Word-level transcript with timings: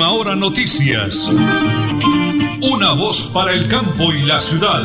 Última 0.00 0.18
Hora 0.18 0.34
Noticias. 0.34 1.28
Una 2.62 2.94
voz 2.94 3.30
para 3.34 3.52
el 3.52 3.68
campo 3.68 4.04
y 4.14 4.26
la 4.26 4.40
ciudad. 4.40 4.80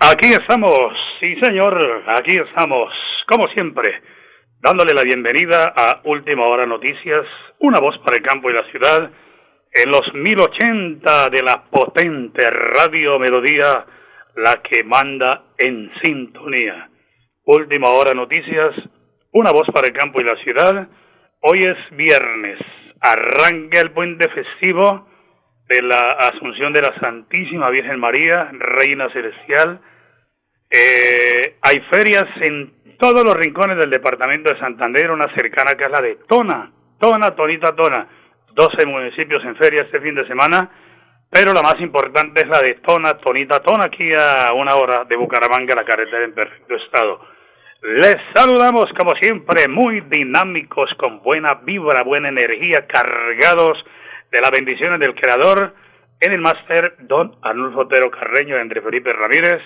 Aquí 0.00 0.32
estamos, 0.32 0.72
sí 1.20 1.36
señor, 1.42 2.02
aquí 2.16 2.36
estamos, 2.36 2.90
como 3.26 3.48
siempre, 3.48 4.00
dándole 4.62 4.94
la 4.94 5.02
bienvenida 5.02 5.74
a 5.76 6.00
Última 6.04 6.46
Hora 6.46 6.64
Noticias, 6.64 7.26
una 7.58 7.80
voz 7.80 7.98
para 7.98 8.16
el 8.16 8.22
campo 8.22 8.48
y 8.48 8.54
la 8.54 8.64
ciudad, 8.70 9.10
en 9.70 9.90
los 9.90 10.14
1080 10.14 11.28
de 11.28 11.42
la 11.42 11.62
potente 11.64 12.48
Radio 12.48 13.18
Melodía, 13.18 13.84
la 14.36 14.62
que 14.62 14.82
manda 14.82 15.42
en 15.58 15.92
sintonía. 16.02 16.88
Última 17.50 17.88
Hora 17.88 18.12
Noticias, 18.12 18.74
una 19.32 19.50
voz 19.52 19.66
para 19.72 19.86
el 19.86 19.94
campo 19.94 20.20
y 20.20 20.24
la 20.24 20.36
ciudad. 20.36 20.86
Hoy 21.40 21.64
es 21.64 21.78
viernes, 21.96 22.58
arranca 23.00 23.80
el 23.80 23.90
puente 23.92 24.28
festivo 24.28 25.08
de 25.66 25.80
la 25.80 26.08
Asunción 26.08 26.74
de 26.74 26.82
la 26.82 26.94
Santísima 27.00 27.70
Virgen 27.70 27.98
María, 27.98 28.50
Reina 28.52 29.10
Celestial, 29.14 29.80
eh, 30.70 31.56
hay 31.62 31.80
ferias 31.90 32.26
en 32.42 32.98
todos 32.98 33.24
los 33.24 33.34
rincones 33.34 33.78
del 33.78 33.88
departamento 33.88 34.52
de 34.52 34.60
Santander, 34.60 35.10
una 35.10 35.34
cercana 35.34 35.74
que 35.74 35.84
es 35.84 35.90
la 35.90 36.02
de 36.02 36.18
Tona, 36.28 36.70
Tona, 37.00 37.30
Tonita, 37.30 37.74
Tona. 37.74 38.08
12 38.52 38.84
municipios 38.84 39.42
en 39.44 39.56
feria 39.56 39.84
este 39.84 40.00
fin 40.00 40.14
de 40.14 40.26
semana, 40.26 40.68
pero 41.30 41.54
la 41.54 41.62
más 41.62 41.80
importante 41.80 42.42
es 42.42 42.48
la 42.48 42.60
de 42.60 42.74
Tona, 42.86 43.14
Tonita, 43.14 43.60
Tona, 43.60 43.84
aquí 43.84 44.12
a 44.12 44.52
una 44.52 44.74
hora 44.74 45.04
de 45.04 45.16
Bucaramanga, 45.16 45.74
la 45.74 45.84
carretera 45.84 46.24
en 46.24 46.34
perfecto 46.34 46.74
estado. 46.74 47.37
Les 47.80 48.16
saludamos 48.34 48.86
como 48.98 49.12
siempre, 49.20 49.68
muy 49.68 50.00
dinámicos, 50.00 50.92
con 50.98 51.22
buena 51.22 51.60
vibra, 51.62 52.02
buena 52.02 52.28
energía, 52.28 52.88
cargados 52.88 53.78
de 54.32 54.40
las 54.40 54.50
bendiciones 54.50 54.98
del 54.98 55.14
Creador, 55.14 55.74
en 56.20 56.32
el 56.32 56.40
máster 56.40 56.96
Don 57.02 57.36
Arnulfo 57.40 57.82
Otero 57.82 58.10
Carreño, 58.10 58.58
Entre 58.58 58.82
Felipe 58.82 59.12
Ramírez, 59.12 59.62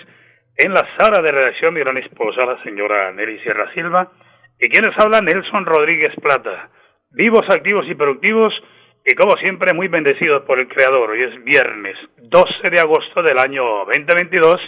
en 0.57 0.73
la 0.73 0.87
sala 0.99 1.23
de 1.23 1.31
redacción, 1.31 1.73
mi 1.73 1.79
gran 1.79 1.97
esposa, 1.97 2.45
la 2.45 2.61
señora 2.61 3.11
Nelly 3.13 3.39
Sierra 3.39 3.73
Silva, 3.73 4.11
y 4.59 4.69
quienes 4.69 4.93
hablan, 4.99 5.25
Nelson 5.25 5.65
Rodríguez 5.65 6.13
Plata. 6.21 6.69
Vivos, 7.09 7.49
activos 7.49 7.87
y 7.89 7.95
productivos, 7.95 8.53
y 9.03 9.15
como 9.15 9.35
siempre, 9.37 9.73
muy 9.73 9.87
bendecidos 9.87 10.43
por 10.43 10.59
el 10.59 10.67
Creador. 10.67 11.09
Hoy 11.09 11.23
es 11.23 11.43
viernes 11.43 11.97
12 12.17 12.69
de 12.69 12.79
agosto 12.79 13.23
del 13.23 13.39
año 13.39 13.63
2022, 13.85 14.61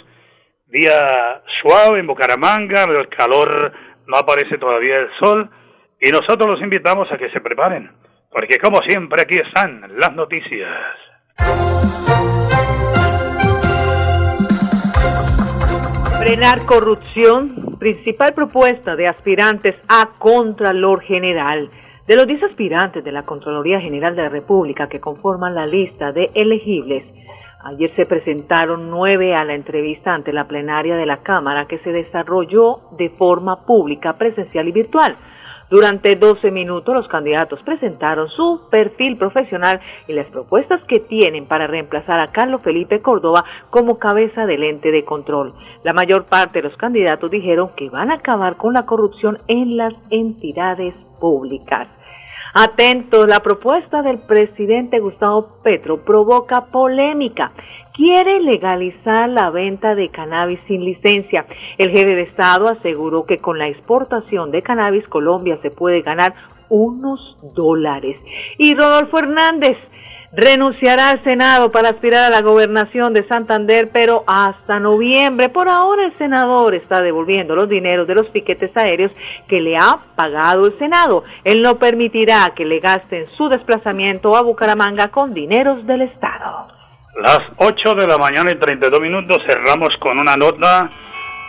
día 0.66 1.42
suave 1.62 2.00
en 2.00 2.06
Bucaramanga, 2.06 2.84
el 2.84 3.08
calor 3.08 3.72
no 4.06 4.16
aparece 4.16 4.58
todavía 4.58 4.98
el 4.98 5.08
sol, 5.18 5.50
y 6.00 6.10
nosotros 6.10 6.48
los 6.48 6.60
invitamos 6.60 7.10
a 7.10 7.18
que 7.18 7.30
se 7.30 7.40
preparen, 7.40 7.90
porque 8.30 8.58
como 8.58 8.80
siempre 8.82 9.22
aquí 9.22 9.36
están 9.36 9.82
las 9.98 10.12
noticias. 10.14 10.70
Frenar 16.20 16.66
corrupción, 16.66 17.54
principal 17.78 18.34
propuesta 18.34 18.96
de 18.96 19.06
aspirantes 19.06 19.76
a 19.88 20.10
Contralor 20.18 21.02
General. 21.02 21.68
De 22.06 22.16
los 22.16 22.26
10 22.26 22.44
aspirantes 22.44 23.04
de 23.04 23.12
la 23.12 23.22
Contraloría 23.22 23.80
General 23.80 24.14
de 24.16 24.22
la 24.22 24.28
República 24.28 24.88
que 24.88 25.00
conforman 25.00 25.54
la 25.54 25.66
lista 25.66 26.12
de 26.12 26.28
elegibles, 26.34 27.04
ayer 27.66 27.90
se 27.90 28.06
presentaron 28.06 28.90
nueve 28.90 29.34
a 29.34 29.44
la 29.44 29.54
entrevista 29.54 30.14
ante 30.14 30.32
la 30.32 30.46
plenaria 30.46 30.96
de 30.96 31.06
la 31.06 31.16
Cámara 31.16 31.66
que 31.66 31.78
se 31.78 31.90
desarrolló 31.90 32.80
de 32.96 33.10
forma 33.10 33.60
pública, 33.60 34.12
presencial 34.12 34.68
y 34.68 34.72
virtual. 34.72 35.16
Durante 35.68 36.14
12 36.14 36.52
minutos 36.52 36.94
los 36.94 37.08
candidatos 37.08 37.60
presentaron 37.64 38.28
su 38.28 38.68
perfil 38.70 39.16
profesional 39.16 39.80
y 40.06 40.12
las 40.12 40.30
propuestas 40.30 40.86
que 40.86 41.00
tienen 41.00 41.46
para 41.46 41.66
reemplazar 41.66 42.20
a 42.20 42.28
Carlos 42.28 42.62
Felipe 42.62 43.00
Córdoba 43.00 43.44
como 43.68 43.98
cabeza 43.98 44.46
del 44.46 44.62
ente 44.62 44.92
de 44.92 45.04
control. 45.04 45.52
La 45.82 45.92
mayor 45.92 46.24
parte 46.24 46.60
de 46.60 46.68
los 46.68 46.76
candidatos 46.76 47.32
dijeron 47.32 47.70
que 47.76 47.90
van 47.90 48.12
a 48.12 48.14
acabar 48.14 48.56
con 48.56 48.74
la 48.74 48.86
corrupción 48.86 49.38
en 49.48 49.76
las 49.76 49.94
entidades 50.12 50.96
públicas. 51.20 51.88
Atentos, 52.58 53.28
la 53.28 53.40
propuesta 53.40 54.00
del 54.00 54.18
presidente 54.18 54.98
Gustavo 54.98 55.58
Petro 55.62 55.98
provoca 55.98 56.64
polémica. 56.64 57.52
Quiere 57.92 58.40
legalizar 58.40 59.28
la 59.28 59.50
venta 59.50 59.94
de 59.94 60.08
cannabis 60.08 60.60
sin 60.66 60.82
licencia. 60.82 61.44
El 61.76 61.90
jefe 61.90 62.14
de 62.14 62.22
Estado 62.22 62.68
aseguró 62.68 63.26
que 63.26 63.36
con 63.36 63.58
la 63.58 63.68
exportación 63.68 64.50
de 64.50 64.62
cannabis 64.62 65.06
Colombia 65.06 65.58
se 65.60 65.68
puede 65.68 66.00
ganar 66.00 66.34
unos 66.70 67.36
dólares. 67.54 68.22
Y 68.56 68.74
Rodolfo 68.74 69.18
Hernández 69.18 69.76
renunciará 70.32 71.10
al 71.10 71.22
Senado 71.22 71.70
para 71.70 71.90
aspirar 71.90 72.24
a 72.24 72.30
la 72.30 72.42
gobernación 72.42 73.14
de 73.14 73.26
Santander, 73.26 73.88
pero 73.92 74.24
hasta 74.26 74.78
noviembre. 74.78 75.48
Por 75.48 75.68
ahora 75.68 76.06
el 76.06 76.14
senador 76.16 76.74
está 76.74 77.02
devolviendo 77.02 77.54
los 77.54 77.68
dineros 77.68 78.06
de 78.06 78.14
los 78.14 78.28
piquetes 78.28 78.76
aéreos 78.76 79.12
que 79.48 79.60
le 79.60 79.76
ha 79.76 79.98
pagado 80.14 80.66
el 80.66 80.78
Senado. 80.78 81.24
Él 81.44 81.62
no 81.62 81.76
permitirá 81.76 82.52
que 82.54 82.64
le 82.64 82.80
gasten 82.80 83.26
su 83.36 83.48
desplazamiento 83.48 84.36
a 84.36 84.42
Bucaramanga 84.42 85.08
con 85.08 85.32
dineros 85.32 85.86
del 85.86 86.02
Estado. 86.02 86.68
Las 87.22 87.40
8 87.56 87.94
de 87.94 88.06
la 88.06 88.18
mañana 88.18 88.50
y 88.50 88.56
32 88.56 89.00
minutos 89.00 89.38
cerramos 89.46 89.96
con 89.98 90.18
una 90.18 90.36
nota 90.36 90.90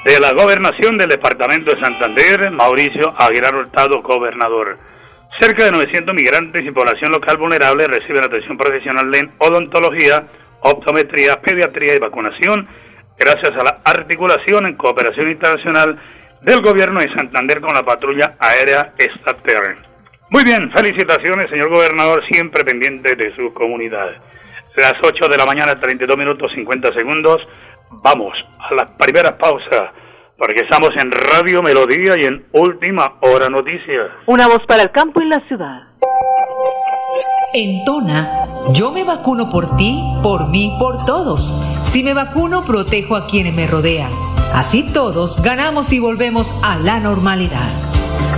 de 0.05 0.19
la 0.21 0.31
gobernación 0.31 0.97
del 0.97 1.09
departamento 1.09 1.75
de 1.75 1.81
Santander, 1.81 2.49
Mauricio 2.51 3.13
Aguilar 3.17 3.53
Hurtado, 3.53 4.01
gobernador. 4.01 4.75
Cerca 5.39 5.65
de 5.65 5.71
900 5.71 6.15
migrantes 6.15 6.65
y 6.65 6.71
población 6.71 7.11
local 7.11 7.38
vulnerable 7.38 7.88
reciben 7.88 8.23
atención 8.23 8.57
profesional 8.57 9.13
en 9.13 9.29
odontología, 9.38 10.23
optometría, 10.61 11.39
pediatría 11.41 11.95
y 11.95 11.99
vacunación, 11.99 12.67
gracias 13.19 13.51
a 13.51 13.63
la 13.63 13.77
articulación 13.83 14.65
en 14.65 14.75
cooperación 14.75 15.29
internacional 15.29 15.97
del 16.41 16.61
gobierno 16.61 16.99
de 16.99 17.13
Santander 17.13 17.61
con 17.61 17.73
la 17.73 17.83
patrulla 17.83 18.35
aérea 18.39 18.93
Estater. 18.97 19.75
Muy 20.29 20.43
bien, 20.43 20.71
felicitaciones, 20.71 21.49
señor 21.49 21.69
gobernador, 21.69 22.23
siempre 22.29 22.63
pendiente 22.63 23.15
de 23.15 23.31
su 23.33 23.53
comunidad. 23.53 24.15
Las 24.75 24.95
8 25.01 25.27
de 25.27 25.38
la 25.38 25.45
mañana, 25.45 25.75
32 25.75 26.17
minutos 26.17 26.51
50 26.53 26.94
segundos. 26.94 27.47
Vamos 28.03 28.33
a 28.59 28.73
la 28.75 28.85
primera 28.85 29.38
pausa 29.38 29.94
porque 30.38 30.64
estamos 30.64 30.92
en 31.02 31.12
Radio 31.12 31.64
Melodía 31.64 32.14
y 32.18 32.25
en 32.25 32.46
Última 32.52 33.16
Hora 33.22 33.50
Noticias. 33.50 34.12
Una 34.28 34.48
voz 34.48 34.62
para 34.68 34.84
el 34.84 34.92
campo 34.92 35.22
y 35.22 35.25
la 35.25 35.40
ciudad. 35.48 35.84
En 37.53 37.84
Tona, 37.86 38.46
yo 38.74 38.92
me 38.92 39.03
vacuno 39.03 39.50
por 39.50 39.78
ti, 39.78 40.00
por 40.22 40.50
mí, 40.50 40.75
por 40.80 41.06
todos. 41.06 41.53
Si 41.84 42.03
me 42.03 42.14
vacuno, 42.14 42.64
protejo 42.66 43.16
a 43.16 43.25
quienes 43.25 43.53
me 43.53 43.68
rodean. 43.68 44.12
Así 44.53 44.92
todos 44.94 45.42
ganamos 45.44 45.92
y 45.92 46.00
volvemos 46.00 46.59
a 46.64 46.78
la 46.78 47.00
normalidad. 47.00 47.72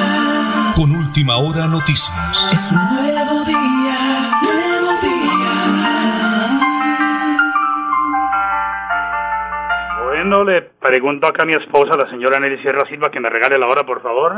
Con 0.75 0.91
última 0.91 1.37
hora 1.37 1.67
noticias. 1.67 2.49
Es 2.51 2.71
un 2.71 2.77
nuevo 2.77 3.43
día, 3.45 3.97
nuevo 4.41 4.91
día. 5.01 5.51
Bueno, 10.05 10.43
le 10.43 10.61
pregunto 10.61 11.27
acá 11.27 11.43
a 11.43 11.45
mi 11.45 11.53
esposa, 11.53 11.95
la 11.97 12.09
señora 12.09 12.39
Nelly 12.39 12.61
Sierra 12.61 12.87
Silva, 12.87 13.09
que 13.11 13.19
me 13.19 13.29
regale 13.29 13.57
la 13.57 13.67
hora, 13.67 13.83
por 13.83 14.01
favor. 14.01 14.33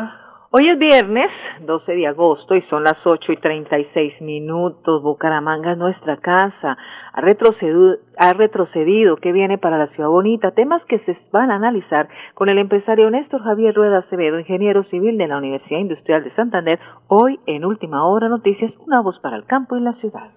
Hoy 0.56 0.68
es 0.68 0.78
viernes 0.78 1.32
12 1.62 1.96
de 1.96 2.06
agosto 2.06 2.54
y 2.54 2.62
son 2.70 2.84
las 2.84 2.98
8 3.04 3.32
y 3.32 3.38
36 3.38 4.22
minutos. 4.22 5.02
Bucaramanga 5.02 5.72
es 5.72 5.80
nuestra 5.80 6.18
casa. 6.18 6.78
Ha 7.12 7.22
retrocedido, 7.22 7.96
ha 8.20 8.34
retrocedido. 8.34 9.16
¿Qué 9.16 9.32
viene 9.32 9.58
para 9.58 9.80
la 9.80 9.88
ciudad 9.96 10.10
bonita? 10.10 10.52
Temas 10.52 10.86
que 10.86 11.00
se 11.00 11.18
van 11.32 11.50
a 11.50 11.56
analizar 11.56 12.08
con 12.36 12.50
el 12.50 12.60
empresario 12.60 13.10
Néstor 13.10 13.42
Javier 13.42 13.74
Rueda 13.74 13.98
Acevedo, 14.06 14.38
ingeniero 14.38 14.84
civil 14.92 15.18
de 15.18 15.28
la 15.28 15.40
Universidad 15.40 15.80
Industrial 15.80 16.24
de 16.24 16.36
Santander. 16.36 16.80
Hoy 17.08 17.40
en 17.48 17.66
Última 17.66 18.06
Hora 18.06 18.30
Noticias, 18.30 18.72
una 18.86 19.02
voz 19.02 19.18
para 19.22 19.38
el 19.38 19.48
campo 19.48 19.76
y 19.76 19.82
la 19.82 19.94
ciudad. 19.94 20.30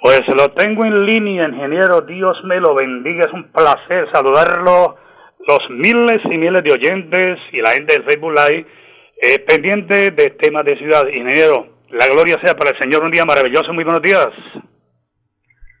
Pues 0.00 0.22
lo 0.28 0.46
tengo 0.54 0.84
en 0.84 1.06
línea, 1.06 1.48
ingeniero. 1.48 2.02
Dios 2.02 2.36
me 2.44 2.60
lo 2.60 2.76
bendiga. 2.76 3.22
Es 3.26 3.32
un 3.32 3.50
placer 3.50 4.06
saludarlo. 4.12 4.94
Los 5.44 5.70
miles 5.70 6.18
y 6.24 6.38
miles 6.38 6.62
de 6.62 6.72
oyentes 6.72 7.40
y 7.50 7.60
la 7.60 7.70
gente 7.70 7.94
del 7.94 8.04
Facebook 8.04 8.32
eh, 9.16 9.38
pendiente 9.40 10.10
de 10.10 10.30
temas 10.30 10.64
de 10.64 10.76
ciudad. 10.76 11.06
Ingeniero, 11.08 11.78
la 11.90 12.06
gloria 12.06 12.38
sea 12.44 12.54
para 12.54 12.70
el 12.70 12.78
Señor. 12.78 13.04
Un 13.04 13.10
día 13.10 13.24
maravilloso. 13.24 13.72
Muy 13.72 13.84
buenos 13.84 14.02
días. 14.02 14.28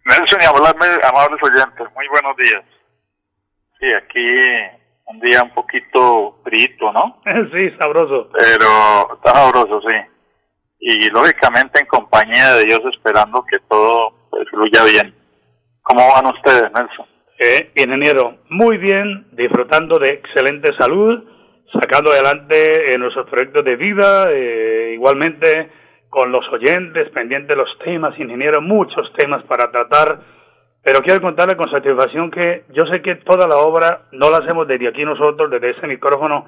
Nelson 0.06 0.38
y 0.40 0.44
amables, 0.44 0.98
amables 1.02 1.40
oyentes, 1.42 1.86
muy 1.94 2.06
buenos 2.08 2.36
días. 2.36 2.62
Sí, 3.80 3.92
aquí 3.92 4.86
un 5.06 5.20
día 5.20 5.42
un 5.42 5.50
poquito 5.50 6.38
frito, 6.44 6.92
¿no? 6.92 7.20
sí, 7.52 7.70
sabroso. 7.78 8.30
Pero 8.32 9.16
está 9.16 9.34
sabroso, 9.34 9.80
sí. 9.88 9.96
Y 10.78 11.10
lógicamente 11.10 11.80
en 11.80 11.86
compañía 11.86 12.54
de 12.54 12.64
Dios 12.64 12.80
esperando 12.92 13.44
que 13.50 13.58
todo 13.68 14.12
pues, 14.30 14.48
fluya 14.50 14.84
bien. 14.84 15.14
¿Cómo 15.82 16.08
van 16.12 16.26
ustedes, 16.26 16.70
Nelson? 16.72 17.06
Eh, 17.38 17.72
ingeniero, 17.74 18.38
muy 18.48 18.78
bien, 18.78 19.26
disfrutando 19.32 19.98
de 19.98 20.08
excelente 20.08 20.72
salud, 20.78 21.22
sacando 21.72 22.10
adelante 22.10 22.92
eh, 22.92 22.98
nuestros 22.98 23.28
proyectos 23.28 23.64
de 23.64 23.76
vida, 23.76 24.30
eh, 24.30 24.92
igualmente 24.94 25.70
con 26.08 26.30
los 26.30 26.46
oyentes, 26.50 27.10
pendientes 27.10 27.48
de 27.48 27.56
los 27.56 27.78
temas, 27.84 28.18
ingeniero, 28.18 28.60
muchos 28.62 29.12
temas 29.16 29.42
para 29.44 29.70
tratar, 29.70 30.20
pero 30.82 31.00
quiero 31.00 31.20
contarle 31.20 31.56
con 31.56 31.70
satisfacción 31.70 32.30
que 32.30 32.64
yo 32.70 32.86
sé 32.86 33.02
que 33.02 33.16
toda 33.16 33.48
la 33.48 33.56
obra 33.56 34.02
no 34.12 34.30
la 34.30 34.38
hacemos 34.38 34.68
desde 34.68 34.88
aquí 34.88 35.04
nosotros, 35.04 35.50
desde 35.50 35.70
ese 35.70 35.86
micrófono, 35.86 36.46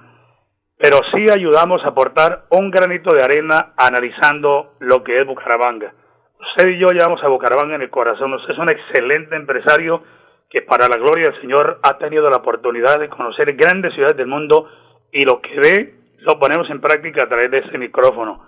pero 0.79 0.99
sí 1.13 1.27
ayudamos 1.29 1.85
a 1.85 1.89
aportar 1.89 2.45
un 2.51 2.71
granito 2.71 3.13
de 3.13 3.23
arena 3.23 3.73
analizando 3.77 4.75
lo 4.79 5.03
que 5.03 5.21
es 5.21 5.27
Bucaramanga. 5.27 5.93
Usted 6.41 6.69
y 6.69 6.79
yo 6.79 6.91
llevamos 6.91 7.23
a 7.25 7.29
Bucaramanga 7.29 7.75
en 7.75 7.83
el 7.83 7.91
corazón, 7.91 8.33
usted 8.35 8.53
es 8.53 8.59
un 8.59 8.71
excelente 8.71 9.35
empresario 9.35 10.05
que 10.49 10.63
para 10.63 10.89
la 10.89 10.97
gloria 10.97 11.31
del 11.31 11.41
Señor 11.41 11.81
ha 11.83 11.99
tenido 11.99 12.31
la 12.31 12.39
oportunidad 12.39 13.01
de 13.01 13.09
conocer 13.09 13.53
grandes 13.55 13.93
ciudades 13.93 14.17
del 14.17 14.29
mundo 14.29 14.69
y 15.13 15.25
lo 15.25 15.41
que 15.41 15.59
ve 15.61 15.95
lo 16.19 16.39
ponemos 16.39 16.69
en 16.71 16.81
práctica 16.81 17.25
a 17.25 17.29
través 17.29 17.51
de 17.51 17.59
ese 17.59 17.79
micrófono. 17.79 18.45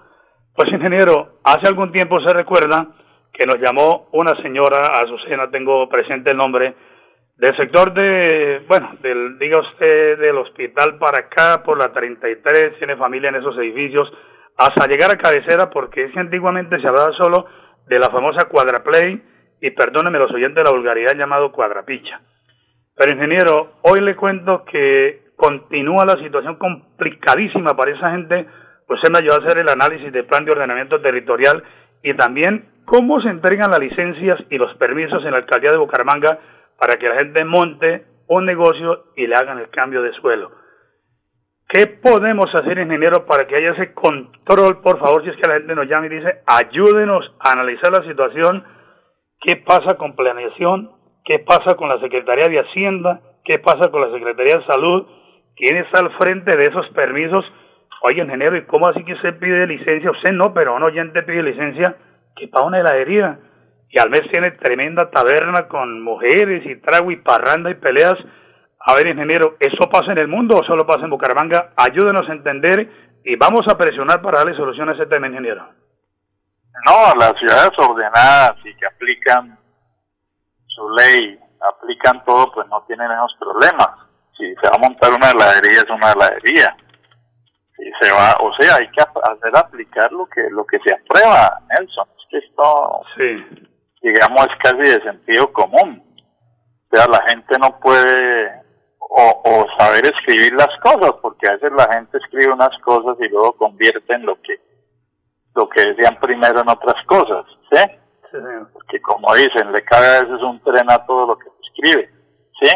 Pues 0.55 0.71
ingeniero, 0.73 1.39
hace 1.45 1.69
algún 1.69 1.93
tiempo 1.93 2.21
se 2.21 2.35
recuerda 2.35 2.89
que 3.33 3.47
nos 3.47 3.59
llamó 3.61 4.09
una 4.13 4.35
señora, 4.43 4.81
Azucena, 5.03 5.51
tengo 5.51 5.89
presente 5.89 6.31
el 6.31 6.37
nombre, 6.37 6.75
del 7.37 7.57
sector 7.57 7.95
de, 7.95 8.63
bueno, 8.69 8.97
del, 9.01 9.39
diga 9.39 9.61
usted, 9.61 10.19
del 10.19 10.37
hospital 10.37 10.99
para 10.99 11.21
acá, 11.21 11.63
por 11.63 11.79
la 11.79 11.91
33, 11.93 12.77
tiene 12.79 12.97
familia 12.97 13.31
en 13.31 13.37
esos 13.37 13.57
edificios, 13.57 14.13
hasta 14.59 14.87
llegar 14.87 15.11
a 15.11 15.17
cabecera, 15.17 15.71
porque 15.71 16.05
es 16.05 16.17
antiguamente 16.17 16.79
se 16.81 16.87
hablaba 16.87 17.13
solo 17.13 17.47
de 17.87 17.99
la 17.99 18.11
famosa 18.11 18.47
cuadraplay, 18.47 19.23
y 19.63 19.71
perdónenme 19.71 20.19
los 20.19 20.33
oyentes 20.33 20.63
de 20.63 20.71
la 20.71 20.77
vulgaridad 20.77 21.17
llamado 21.17 21.53
cuadrapicha. 21.53 22.21
Pero 22.97 23.13
ingeniero, 23.13 23.73
hoy 23.83 24.01
le 24.01 24.17
cuento 24.17 24.65
que 24.65 25.30
continúa 25.41 26.05
la 26.05 26.23
situación 26.23 26.57
complicadísima 26.57 27.75
para 27.75 27.93
esa 27.93 28.11
gente, 28.11 28.47
pues 28.87 29.01
se 29.03 29.11
me 29.11 29.19
ayudó 29.19 29.35
a 29.35 29.47
hacer 29.47 29.59
el 29.59 29.69
análisis 29.71 30.13
del 30.13 30.27
plan 30.27 30.45
de 30.45 30.53
ordenamiento 30.53 31.01
territorial 31.01 31.65
y 32.03 32.13
también 32.15 32.69
cómo 32.85 33.23
se 33.23 33.31
entregan 33.31 33.71
las 33.71 33.81
licencias 33.81 34.39
y 34.51 34.59
los 34.59 34.75
permisos 34.75 35.25
en 35.25 35.31
la 35.31 35.39
alcaldía 35.39 35.73
de 35.73 35.79
Bucaramanga 35.79 36.39
para 36.79 36.97
que 36.97 37.09
la 37.09 37.17
gente 37.17 37.45
monte 37.45 38.05
un 38.29 38.45
negocio 38.45 39.07
y 39.17 39.27
le 39.27 39.35
hagan 39.35 39.59
el 39.59 39.71
cambio 39.71 40.03
de 40.03 40.13
suelo. 40.13 40.51
¿Qué 41.69 41.87
podemos 41.87 42.55
hacer, 42.55 42.79
ingeniero, 42.79 43.25
para 43.25 43.47
que 43.47 43.57
haya 43.57 43.71
ese 43.71 43.95
control? 43.95 44.83
Por 44.83 44.99
favor, 44.99 45.23
si 45.23 45.31
es 45.31 45.37
que 45.37 45.49
la 45.49 45.55
gente 45.55 45.75
nos 45.75 45.89
llama 45.89 46.07
y 46.07 46.11
dice, 46.11 46.43
ayúdenos 46.47 47.33
a 47.39 47.53
analizar 47.53 47.93
la 47.93 48.07
situación, 48.07 48.65
qué 49.41 49.57
pasa 49.57 49.97
con 49.97 50.17
planeación, 50.17 50.91
qué 51.25 51.39
pasa 51.39 51.77
con 51.77 51.89
la 51.89 51.99
Secretaría 52.01 52.49
de 52.49 52.61
Hacienda, 52.61 53.21
qué 53.45 53.59
pasa 53.59 53.91
con 53.91 54.01
la 54.03 54.11
Secretaría 54.11 54.57
de 54.57 54.67
Salud, 54.67 55.07
quién 55.57 55.77
está 55.79 56.01
al 56.01 56.17
frente 56.17 56.57
de 56.57 56.65
esos 56.65 56.89
permisos. 56.91 57.45
Oye, 58.03 58.23
ingeniero, 58.23 58.57
¿y 58.57 58.65
cómo 58.65 58.89
así 58.89 59.05
que 59.05 59.15
usted 59.15 59.39
pide 59.39 59.67
licencia? 59.67 60.11
Usted 60.11 60.33
no, 60.33 60.55
pero 60.55 60.75
un 60.75 60.83
oyente 60.83 61.23
pide 61.23 61.43
licencia 61.43 61.97
que 62.37 62.49
para 62.49 62.67
una 62.67 62.81
heladería. 62.81 63.39
Y 63.91 63.99
al 63.99 64.09
mes 64.09 64.23
tiene 64.31 64.53
tremenda 64.53 65.11
taberna 65.11 65.67
con 65.69 66.03
mujeres 66.03 66.65
y 66.65 66.77
trago 66.77 67.11
y 67.11 67.17
parranda 67.17 67.71
y 67.71 67.75
peleas. 67.75 68.17
A 68.81 68.95
ver, 68.95 69.09
ingeniero, 69.09 69.57
¿eso 69.59 69.91
pasa 69.91 70.13
en 70.13 70.21
el 70.21 70.29
mundo 70.29 70.57
o 70.57 70.65
solo 70.65 70.87
pasa 70.87 71.05
en 71.05 71.11
Bucaramanga? 71.11 71.73
Ayúdenos 71.77 72.29
a 72.29 72.33
entender 72.33 72.89
y 73.25 73.37
vamos 73.37 73.67
a 73.69 73.77
presionar 73.77 74.23
para 74.23 74.39
darle 74.39 74.57
solución 74.57 74.89
a 74.89 74.93
ese 74.93 75.07
tema, 75.07 75.27
ingeniero. 75.27 75.69
No, 76.87 77.13
las 77.19 77.35
ciudades 77.39 77.71
ordenadas 77.77 78.57
y 78.65 78.75
que 78.77 78.87
aplican 78.87 79.59
su 80.67 80.89
ley, 80.91 81.39
aplican 81.61 82.25
todo, 82.25 82.51
pues 82.53 82.67
no 82.69 82.83
tienen 82.87 83.11
esos 83.11 83.37
problemas. 83.39 84.10
Si 84.41 84.47
se 84.55 84.69
va 84.71 84.77
a 84.77 84.89
montar 84.89 85.11
una 85.13 85.31
heladería, 85.31 85.79
es 85.85 85.91
una 85.91 86.13
heladería. 86.13 86.75
Si 87.77 87.85
se 88.01 88.11
va, 88.13 88.35
o 88.41 88.51
sea, 88.59 88.77
hay 88.77 88.89
que 88.91 89.03
hacer 89.03 89.53
aplicar 89.57 90.11
lo 90.13 90.27
que 90.27 90.43
lo 90.51 90.65
que 90.65 90.79
se 90.81 90.95
aprueba, 90.95 91.61
Nelson. 91.69 92.09
Es 92.19 92.25
que 92.31 92.39
esto, 92.39 93.03
Sí. 93.17 93.69
digamos, 94.03 94.47
es 94.49 94.57
casi 94.63 94.79
de 94.97 95.03
sentido 95.05 95.53
común. 95.53 96.03
O 96.91 96.97
sea, 96.97 97.07
la 97.07 97.23
gente 97.29 97.57
no 97.61 97.79
puede 97.81 98.51
o, 98.99 99.43
o 99.45 99.67
saber 99.79 100.07
escribir 100.07 100.53
las 100.55 100.69
cosas, 100.83 101.13
porque 101.21 101.49
a 101.49 101.53
veces 101.55 101.73
la 101.77 101.87
gente 101.93 102.17
escribe 102.19 102.53
unas 102.53 102.77
cosas 102.83 103.17
y 103.21 103.29
luego 103.29 103.53
convierte 103.53 104.15
en 104.15 104.25
lo 104.27 104.41
que 104.41 104.59
lo 105.55 105.69
que 105.69 105.83
decían 105.83 106.17
primero 106.21 106.61
en 106.61 106.69
otras 106.71 107.05
cosas, 107.07 107.45
¿sí? 107.73 107.83
Porque 108.73 109.01
como 109.03 109.35
dicen, 109.35 109.73
le 109.73 109.83
cae 109.85 110.19
a 110.19 110.23
veces 110.23 110.41
un 110.43 110.61
tren 110.63 110.89
a 110.91 111.05
todo 111.05 111.27
lo 111.27 111.37
que 111.39 111.49
escribe, 111.67 112.09
¿sí? 112.63 112.71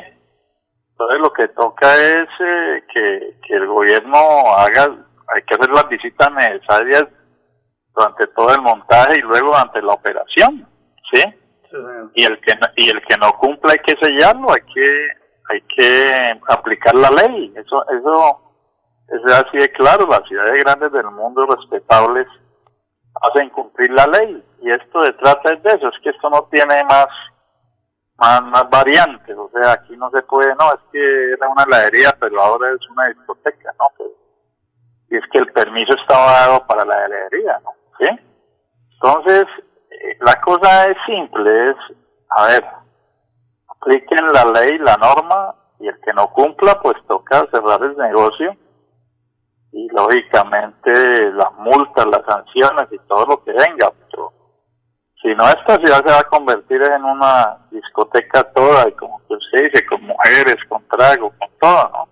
Entonces 1.05 1.21
lo 1.21 1.33
que 1.35 1.49
toca 1.49 1.95
es 1.97 2.29
eh, 2.41 2.83
que, 2.93 3.37
que 3.47 3.55
el 3.55 3.67
gobierno 3.67 4.17
haga, 4.57 4.97
hay 5.35 5.43
que 5.43 5.55
hacer 5.55 5.69
las 5.71 5.87
visitas 5.89 6.33
necesarias 6.33 7.05
durante 7.95 8.27
todo 8.29 8.55
el 8.55 8.63
montaje 8.63 9.19
y 9.19 9.23
luego 9.23 9.49
durante 9.49 9.83
la 9.83 9.93
operación, 9.93 10.67
¿sí? 11.13 11.23
y 12.15 12.25
el 12.25 12.41
que 12.41 12.55
no, 12.55 12.67
y 12.77 12.89
el 12.89 13.03
que 13.03 13.17
no 13.19 13.33
cumpla 13.33 13.73
hay 13.73 13.79
que 13.85 13.97
sellarlo, 14.01 14.49
hay 14.51 14.63
que 14.73 15.09
hay 15.51 15.61
que 15.77 16.41
aplicar 16.49 16.95
la 16.95 17.11
ley. 17.11 17.53
Eso 17.55 17.85
eso 17.91 18.41
es 19.09 19.33
así 19.33 19.59
de 19.59 19.71
claro. 19.73 20.07
Las 20.09 20.27
ciudades 20.27 20.65
grandes 20.65 20.91
del 20.93 21.11
mundo 21.11 21.47
respetables 21.47 22.27
hacen 23.21 23.51
cumplir 23.51 23.91
la 23.91 24.07
ley 24.07 24.43
y 24.63 24.71
esto 24.71 25.03
se 25.03 25.13
trata 25.15 25.51
de 25.51 25.69
eso. 25.69 25.89
Es 25.89 26.03
que 26.03 26.11
esto 26.11 26.31
no 26.31 26.49
tiene 26.51 26.83
más 26.85 27.09
más, 28.19 28.71
variantes. 28.71 29.37
O 29.37 29.51
sea, 29.53 29.73
aquí 29.73 29.97
no 29.97 30.11
se 30.11 30.23
puede. 30.23 30.55
No, 30.57 30.73
es 30.73 30.81
que 30.93 31.33
era 31.33 31.49
una 31.49 31.65
heladería, 31.65 32.17
pero 32.19 32.41
ahora 32.41 32.73
es 32.73 32.91
una 32.91 33.09
discoteca, 33.09 33.75
no. 33.79 34.07
y 35.11 35.17
es 35.17 35.23
que 35.33 35.39
el 35.39 35.53
permiso 35.53 35.95
estaba 35.95 36.33
dado 36.33 36.67
para 36.67 36.85
la 36.85 37.05
heladería, 37.07 37.61
¿no? 37.65 37.71
¿Sí? 37.99 38.07
Entonces 38.95 39.45
la 40.21 40.41
cosa 40.41 40.85
es 40.85 40.97
simple, 41.07 41.71
es, 41.71 41.77
a 42.31 42.47
ver, 42.47 42.65
apliquen 43.69 44.27
la 44.33 44.45
ley, 44.61 44.79
la 44.79 44.97
norma, 44.97 45.55
y 45.81 45.89
el 45.89 46.01
que 46.01 46.13
no 46.13 46.29
cumpla, 46.29 46.81
pues 46.81 46.97
toca 47.09 47.47
cerrar 47.53 47.83
el 47.83 47.97
negocio 47.97 48.57
y 49.73 49.89
lógicamente 49.89 51.33
las 51.33 51.53
multas, 51.59 52.07
las 52.07 52.25
sanciones 52.27 52.93
y 52.93 52.99
todo 53.09 53.27
lo 53.27 53.45
que 53.45 53.53
venga. 53.53 53.93
Si 55.25 55.35
no, 55.35 55.49
esta 55.49 55.77
ciudad 55.77 56.05
se 56.05 56.13
va 56.13 56.19
a 56.19 56.29
convertir 56.29 56.83
en 56.83 57.03
una 57.03 57.57
discoteca 57.71 58.43
toda, 58.53 58.87
y 58.87 58.93
como 58.93 59.23
usted 59.27 59.71
dice, 59.71 59.87
con 59.87 60.03
mujeres, 60.03 60.57
con 60.69 60.87
trago, 60.87 61.33
con 61.39 61.49
todo, 61.59 61.91
¿no? 61.91 62.09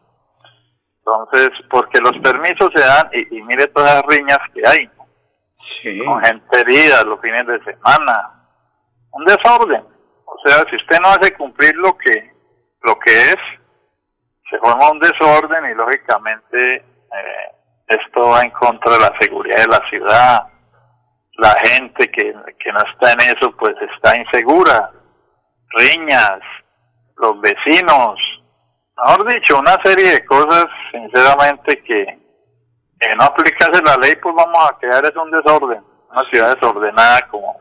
Entonces, 1.04 1.50
porque 1.68 2.00
los 2.00 2.16
permisos 2.22 2.70
se 2.74 2.80
dan, 2.80 3.10
y, 3.12 3.36
y 3.36 3.42
mire 3.42 3.66
todas 3.66 3.96
las 3.96 4.16
riñas 4.16 4.38
que 4.54 4.62
hay, 4.66 4.90
con 6.06 6.24
gente 6.24 6.60
herida 6.60 7.04
los 7.04 7.20
fines 7.20 7.46
de 7.46 7.62
semana. 7.64 8.46
Un 9.10 9.26
desorden. 9.26 9.84
O 10.24 10.48
sea, 10.48 10.64
si 10.70 10.76
usted 10.76 10.98
no 11.00 11.08
hace 11.08 11.34
cumplir 11.34 11.74
lo 11.76 11.94
que, 11.98 12.32
lo 12.80 12.98
que 12.98 13.12
es, 13.12 13.36
se 14.48 14.58
forma 14.58 14.90
un 14.90 15.00
desorden 15.00 15.70
y 15.70 15.74
lógicamente 15.74 16.76
eh, 16.76 17.52
esto 17.88 18.30
va 18.30 18.40
en 18.40 18.50
contra 18.52 18.94
de 18.94 19.00
la 19.00 19.12
seguridad 19.20 19.58
de 19.58 19.68
la 19.68 19.88
ciudad. 19.90 20.46
La 21.42 21.56
gente 21.64 22.06
que, 22.12 22.32
que 22.60 22.72
no 22.72 22.78
está 22.92 23.12
en 23.14 23.36
eso 23.36 23.50
pues 23.58 23.74
está 23.96 24.16
insegura. 24.16 24.92
Riñas, 25.70 26.38
los 27.16 27.40
vecinos, 27.40 28.16
mejor 28.96 29.34
dicho, 29.34 29.58
una 29.58 29.76
serie 29.82 30.12
de 30.12 30.24
cosas 30.24 30.66
sinceramente 30.92 31.82
que, 31.82 32.06
que 33.00 33.16
no 33.16 33.24
aplicase 33.24 33.82
la 33.82 33.96
ley, 33.96 34.14
pues 34.22 34.36
vamos 34.36 34.70
a 34.70 34.78
crear 34.78 35.04
es 35.04 35.16
un 35.16 35.32
desorden, 35.32 35.82
una 36.12 36.30
ciudad 36.30 36.54
desordenada 36.54 37.20
como 37.28 37.60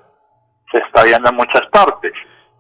se 0.72 0.78
está 0.78 1.04
viendo 1.04 1.32
en 1.32 1.38
muchas 1.38 1.66
partes. 1.72 2.14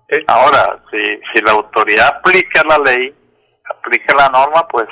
Eh, 0.07 0.23
Ahora, 0.27 0.81
si, 0.89 0.97
si 1.33 1.43
la 1.43 1.51
autoridad 1.51 2.15
aplica 2.17 2.63
la 2.67 2.79
ley, 2.79 3.15
aplica 3.69 4.15
la 4.15 4.29
norma, 4.29 4.67
pues 4.69 4.87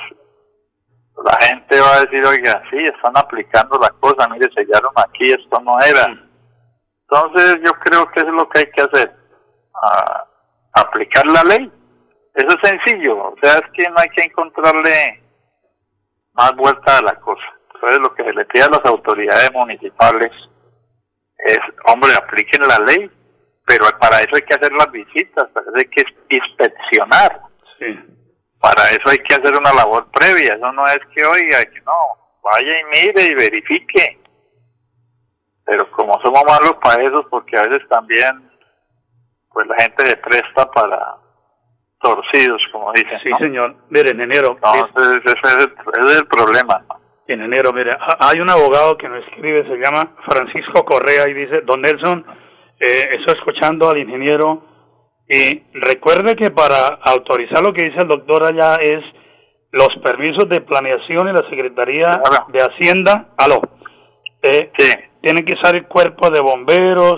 la 1.24 1.36
gente 1.46 1.80
va 1.80 1.94
a 1.94 2.00
decir, 2.00 2.24
oiga, 2.24 2.62
sí, 2.70 2.78
están 2.78 3.16
aplicando 3.16 3.78
la 3.78 3.90
cosa, 4.00 4.28
mire, 4.28 4.48
sellaron 4.54 4.92
aquí, 4.96 5.26
esto 5.30 5.60
no 5.60 5.78
era. 5.80 6.06
Entonces 7.08 7.56
yo 7.64 7.72
creo 7.80 8.10
que 8.10 8.20
eso 8.20 8.28
es 8.28 8.34
lo 8.34 8.48
que 8.48 8.60
hay 8.60 8.70
que 8.70 8.82
hacer, 8.82 9.16
aplicar 10.72 11.26
la 11.26 11.42
ley. 11.42 11.72
Eso 12.34 12.48
es 12.48 12.70
sencillo, 12.70 13.18
o 13.18 13.34
sea, 13.42 13.54
es 13.54 13.70
que 13.74 13.90
no 13.90 13.96
hay 13.98 14.08
que 14.10 14.22
encontrarle 14.22 15.22
más 16.32 16.54
vuelta 16.56 16.98
a 16.98 17.02
la 17.02 17.14
cosa. 17.16 17.42
Entonces 17.74 18.00
lo 18.00 18.14
que 18.14 18.24
se 18.24 18.32
le 18.32 18.44
pide 18.46 18.62
a 18.62 18.68
las 18.68 18.84
autoridades 18.84 19.52
municipales 19.52 20.30
es, 21.38 21.58
hombre, 21.86 22.12
apliquen 22.14 22.68
la 22.68 22.78
ley, 22.78 23.10
pero 23.66 23.86
para 23.98 24.20
eso 24.20 24.36
hay 24.36 24.42
que 24.42 24.54
hacer 24.54 24.72
las 24.72 24.90
visitas, 24.92 25.48
para 25.52 25.66
eso 25.66 25.76
hay 25.76 25.86
que 25.86 26.04
inspeccionar. 26.28 27.40
Para 28.60 28.82
eso 28.90 29.08
hay 29.08 29.18
que 29.18 29.34
hacer 29.34 29.56
una 29.56 29.72
labor 29.72 30.06
previa, 30.12 30.54
eso 30.54 30.72
no 30.72 30.86
es 30.86 30.98
que 31.14 31.24
oiga, 31.24 31.62
que 31.64 31.80
no, 31.80 31.92
vaya 32.42 32.80
y 32.80 32.84
mire 32.84 33.22
y 33.24 33.34
verifique. 33.34 34.20
Pero 35.64 35.90
como 35.92 36.20
somos 36.20 36.42
malos 36.46 36.74
para 36.82 37.02
eso, 37.02 37.26
porque 37.30 37.56
a 37.56 37.62
veces 37.62 37.88
también, 37.88 38.50
pues 39.52 39.66
la 39.66 39.76
gente 39.82 40.06
se 40.06 40.16
presta 40.16 40.70
para 40.70 41.16
torcidos, 42.00 42.62
como 42.72 42.92
dicen. 42.92 43.18
Sí, 43.22 43.30
señor. 43.38 43.76
Miren, 43.88 44.20
en 44.20 44.32
enero. 44.32 44.56
Entonces, 44.56 45.22
ese 45.24 45.48
es 45.48 46.16
el, 46.18 46.26
problema. 46.26 46.84
En 47.28 47.42
enero, 47.42 47.72
mire, 47.72 47.96
hay 48.18 48.40
un 48.40 48.50
abogado 48.50 48.96
que 48.98 49.08
nos 49.08 49.24
escribe, 49.26 49.62
se 49.68 49.76
llama 49.76 50.16
Francisco 50.26 50.84
Correa, 50.84 51.28
y 51.28 51.34
dice, 51.34 51.60
don 51.60 51.80
Nelson, 51.80 52.26
eh, 52.80 53.10
estoy 53.12 53.36
escuchando 53.38 53.88
al 53.88 53.98
ingeniero, 53.98 54.64
y 55.32 55.62
recuerde 55.74 56.34
que 56.34 56.50
para 56.50 56.98
autorizar 57.04 57.64
lo 57.64 57.72
que 57.72 57.84
dice 57.84 57.98
el 58.02 58.08
doctor 58.08 58.44
allá 58.44 58.74
es 58.82 59.00
los 59.70 59.88
permisos 60.02 60.48
de 60.48 60.60
planeación 60.60 61.28
y 61.28 61.32
la 61.32 61.48
Secretaría 61.48 62.20
de 62.48 62.60
Hacienda, 62.60 63.28
aló, 63.38 63.60
eh, 64.42 64.72
sí. 64.76 64.92
tienen 65.22 65.44
que 65.44 65.54
ser 65.62 65.76
el 65.76 65.86
cuerpo 65.86 66.30
de 66.30 66.40
bomberos, 66.40 67.16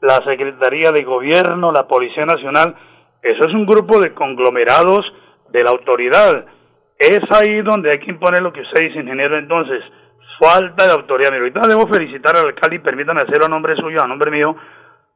la 0.00 0.20
Secretaría 0.24 0.92
de 0.92 1.02
Gobierno, 1.02 1.72
la 1.72 1.88
Policía 1.88 2.24
Nacional, 2.24 2.76
eso 3.22 3.48
es 3.48 3.52
un 3.52 3.66
grupo 3.66 4.00
de 4.00 4.14
conglomerados 4.14 5.04
de 5.50 5.64
la 5.64 5.70
autoridad. 5.70 6.46
Es 6.96 7.20
ahí 7.30 7.62
donde 7.62 7.90
hay 7.90 7.98
que 7.98 8.12
imponer 8.12 8.40
lo 8.40 8.52
que 8.52 8.60
usted 8.60 8.82
dice, 8.82 9.00
ingeniero. 9.00 9.36
Entonces, 9.36 9.82
falta 10.40 10.86
de 10.86 10.92
autoridad. 10.92 11.30
Mira, 11.30 11.42
ahorita 11.42 11.68
debo 11.68 11.88
felicitar 11.88 12.36
al 12.36 12.46
alcalde 12.46 12.76
y 12.76 12.80
permítanme 12.80 13.22
hacerlo 13.22 13.46
a 13.46 13.48
nombre 13.48 13.74
suyo, 13.76 14.00
a 14.00 14.06
nombre 14.06 14.30
mío, 14.30 14.54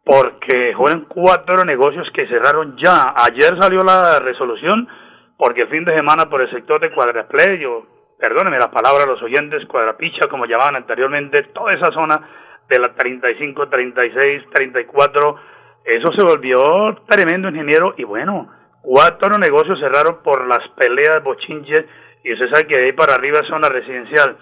porque 0.05 0.75
fueron 0.77 1.07
cuatro 1.09 1.65
negocios 1.65 2.09
que 2.13 2.27
cerraron 2.27 2.77
ya. 2.77 3.15
Ayer 3.17 3.57
salió 3.61 3.81
la 3.83 4.19
resolución, 4.19 4.89
porque 5.37 5.63
el 5.63 5.69
fin 5.69 5.85
de 5.85 5.97
semana 5.97 6.29
por 6.29 6.41
el 6.41 6.51
sector 6.51 6.81
de 6.81 6.91
Cuadrapleyo, 6.91 7.87
perdónenme 8.19 8.59
la 8.59 8.71
palabra 8.71 9.05
a 9.05 9.07
los 9.07 9.23
oyentes, 9.23 9.67
Cuadrapicha, 9.67 10.29
como 10.29 10.47
llamaban 10.47 10.77
anteriormente, 10.77 11.45
toda 11.55 11.75
esa 11.75 11.93
zona 11.93 12.21
de 12.69 12.79
la 12.79 12.95
35, 12.95 13.69
36, 13.69 14.45
34, 14.53 15.37
eso 15.85 16.13
se 16.17 16.23
volvió 16.23 17.03
tremendo, 17.07 17.49
ingeniero, 17.49 17.95
y 17.97 18.05
bueno, 18.05 18.49
cuatro 18.81 19.39
negocios 19.39 19.79
cerraron 19.81 20.23
por 20.23 20.47
las 20.47 20.67
peleas, 20.77 21.23
bochinches, 21.23 21.85
y 22.25 22.33
usted 22.33 22.47
sabe 22.53 22.67
que 22.67 22.79
de 22.79 22.85
ahí 22.85 22.93
para 22.93 23.15
arriba 23.15 23.41
es 23.43 23.49
zona 23.49 23.69
residencial. 23.69 24.37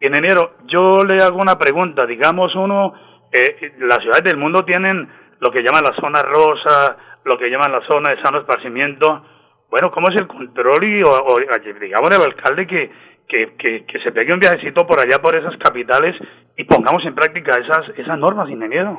Ingeniero, 0.00 0.52
yo 0.66 1.04
le 1.04 1.22
hago 1.22 1.38
una 1.38 1.58
pregunta, 1.58 2.06
digamos 2.06 2.54
uno, 2.54 2.94
eh, 3.32 3.74
las 3.78 3.98
ciudades 3.98 4.24
del 4.24 4.36
mundo 4.36 4.64
tienen 4.64 5.08
lo 5.40 5.50
que 5.50 5.62
llaman 5.62 5.84
la 5.84 5.94
zona 6.00 6.22
rosa, 6.22 6.96
lo 7.24 7.38
que 7.38 7.48
llaman 7.48 7.72
la 7.72 7.86
zona 7.86 8.10
de 8.10 8.22
sano 8.22 8.38
esparcimiento, 8.38 9.24
bueno, 9.70 9.90
¿cómo 9.90 10.08
es 10.08 10.16
el 10.16 10.26
control 10.26 10.84
y, 10.84 11.02
o, 11.02 11.36
digamos, 11.80 12.10
el 12.10 12.22
alcalde 12.22 12.66
que, 12.66 12.90
que, 13.28 13.54
que, 13.56 13.84
que, 13.84 14.00
se 14.00 14.12
pegue 14.12 14.32
un 14.32 14.40
viajecito 14.40 14.86
por 14.86 14.98
allá, 14.98 15.20
por 15.20 15.36
esas 15.36 15.56
capitales, 15.58 16.16
y 16.56 16.64
pongamos 16.64 17.04
en 17.04 17.14
práctica 17.14 17.52
esas, 17.60 17.90
esas 17.98 18.18
normas, 18.18 18.48
ingeniero? 18.48 18.96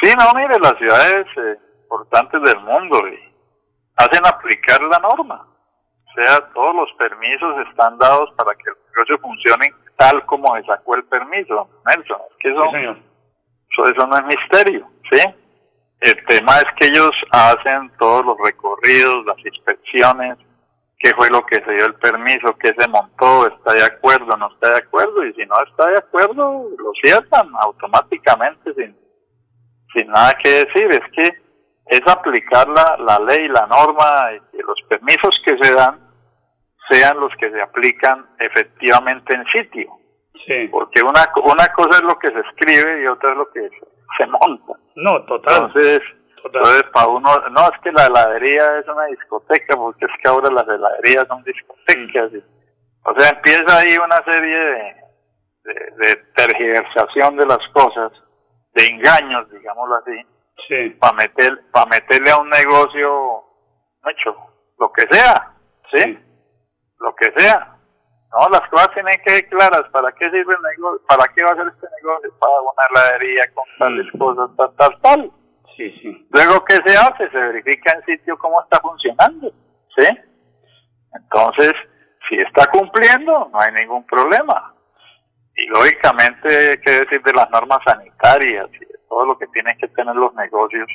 Sí, 0.00 0.12
no, 0.16 0.32
mire, 0.40 0.54
las 0.62 0.78
ciudades 0.78 1.26
eh, 1.36 1.56
importantes 1.82 2.40
del 2.42 2.62
mundo 2.62 3.02
hacen 3.96 4.24
aplicar 4.24 4.80
la 4.82 4.98
norma. 4.98 5.46
O 6.10 6.24
sea, 6.24 6.38
todos 6.54 6.74
los 6.74 6.92
permisos 6.98 7.66
están 7.68 7.96
dados 7.98 8.30
para 8.36 8.54
que 8.54 8.70
el 8.70 8.76
negocio 8.94 9.18
funcione 9.18 9.74
tal 9.96 10.24
como 10.26 10.56
se 10.56 10.64
sacó 10.64 10.96
el 10.96 11.04
permiso, 11.04 11.68
Nelson. 11.86 12.20
Es 12.30 12.36
que 12.38 12.50
eso, 12.50 12.64
eso, 12.64 13.90
eso 13.90 14.06
no 14.06 14.16
es 14.16 14.24
misterio, 14.24 14.88
¿sí? 15.12 15.20
El 16.00 16.24
tema 16.26 16.56
es 16.56 16.64
que 16.78 16.86
ellos 16.86 17.10
hacen 17.30 17.92
todos 17.98 18.24
los 18.24 18.36
recorridos, 18.42 19.24
las 19.26 19.38
inspecciones, 19.44 20.38
qué 20.98 21.10
fue 21.14 21.28
lo 21.30 21.44
que 21.44 21.62
se 21.62 21.72
dio 21.72 21.86
el 21.86 21.94
permiso, 21.94 22.56
qué 22.58 22.72
se 22.78 22.88
montó, 22.88 23.46
está 23.46 23.74
de 23.74 23.84
acuerdo, 23.84 24.34
no 24.38 24.48
está 24.52 24.70
de 24.70 24.78
acuerdo, 24.78 25.24
y 25.26 25.34
si 25.34 25.44
no 25.44 25.54
está 25.68 25.90
de 25.90 25.98
acuerdo, 25.98 26.66
lo 26.78 26.92
cierran 27.02 27.52
automáticamente 27.60 28.72
sin 28.74 28.96
sin 29.92 30.06
nada 30.08 30.32
que 30.42 30.50
decir, 30.50 30.88
es 30.90 31.12
que 31.12 31.49
es 31.90 32.00
aplicar 32.06 32.68
la, 32.68 32.96
la 32.98 33.18
ley, 33.18 33.48
la 33.48 33.66
norma 33.66 34.30
y 34.32 34.56
que 34.56 34.62
los 34.62 34.80
permisos 34.88 35.42
que 35.44 35.58
se 35.60 35.74
dan 35.74 35.98
sean 36.88 37.18
los 37.18 37.32
que 37.36 37.50
se 37.50 37.60
aplican 37.60 38.26
efectivamente 38.38 39.34
en 39.34 39.44
sitio. 39.46 39.90
Sí. 40.46 40.68
Porque 40.70 41.02
una, 41.02 41.26
una 41.42 41.66
cosa 41.74 41.98
es 41.98 42.02
lo 42.02 42.16
que 42.18 42.28
se 42.28 42.40
escribe 42.40 43.02
y 43.02 43.06
otra 43.06 43.32
es 43.32 43.36
lo 43.36 43.50
que 43.50 43.68
se, 44.18 44.26
monta. 44.26 44.72
No, 44.94 45.24
total. 45.24 45.66
Entonces, 45.66 46.00
entonces 46.44 46.82
para 46.92 47.08
uno, 47.08 47.28
no 47.50 47.60
es 47.62 47.80
que 47.82 47.90
la 47.90 48.06
heladería 48.06 48.78
es 48.78 48.88
una 48.88 49.06
discoteca, 49.06 49.76
porque 49.76 50.04
es 50.04 50.12
que 50.22 50.28
ahora 50.28 50.48
las 50.50 50.68
heladerías 50.68 51.26
son 51.26 51.42
discotecas. 51.42 52.30
o 53.02 53.14
sea, 53.18 53.30
empieza 53.30 53.78
ahí 53.78 53.96
una 53.96 54.22
serie 54.32 54.56
de, 54.56 54.94
de, 55.64 55.74
de 55.98 56.16
tergiversación 56.36 57.36
de 57.36 57.46
las 57.46 57.66
cosas 57.72 58.12
de 58.74 58.86
engaños, 58.86 59.50
digámoslo 59.50 59.96
así, 59.96 60.24
Sí. 60.68 60.90
para 61.00 61.14
meter, 61.14 61.70
para 61.72 61.86
meterle 61.86 62.30
a 62.30 62.38
un 62.38 62.48
negocio, 62.48 63.44
hecho, 64.08 64.36
lo 64.78 64.92
que 64.92 65.02
sea, 65.10 65.52
¿sí? 65.92 66.18
Lo 66.98 67.14
que 67.14 67.32
sea. 67.36 67.76
No, 68.32 68.48
las 68.48 68.68
cosas 68.70 68.90
tienen 68.94 69.20
que 69.24 69.30
ser 69.30 69.48
claras. 69.48 69.82
¿Para 69.90 70.12
qué 70.12 70.30
sirve 70.30 70.54
el 70.54 70.62
negocio? 70.76 71.04
¿Para 71.08 71.24
qué 71.34 71.42
va 71.42 71.50
a 71.50 71.56
ser 71.56 71.66
este 71.66 71.86
negocio? 72.00 72.32
Para 72.38 72.60
una 72.60 72.82
heladería 72.90 73.42
con 73.54 73.64
tales 73.78 74.06
cosas, 74.16 74.56
tal, 74.56 74.76
tal, 74.76 75.00
tal. 75.02 75.32
Sí, 75.76 75.90
sí. 76.00 76.28
Luego, 76.30 76.64
¿qué 76.64 76.76
se 76.84 76.96
hace? 76.96 77.28
Se 77.30 77.38
verifica 77.38 77.92
en 77.96 78.04
sitio 78.04 78.38
cómo 78.38 78.62
está 78.62 78.80
funcionando, 78.80 79.50
¿sí? 79.96 80.06
Entonces, 81.14 81.72
si 82.28 82.36
está 82.38 82.66
cumpliendo, 82.70 83.50
no 83.52 83.60
hay 83.60 83.72
ningún 83.72 84.06
problema. 84.06 84.74
Y 85.56 85.66
lógicamente, 85.66 86.80
¿qué 86.84 86.92
decir 86.92 87.22
de 87.22 87.32
las 87.32 87.50
normas 87.50 87.78
sanitarias 87.84 88.70
de 88.70 88.89
todo 89.10 89.26
lo 89.26 89.36
que 89.36 89.46
tienen 89.48 89.76
que 89.76 89.88
tener 89.88 90.14
los 90.16 90.32
negocios 90.34 90.86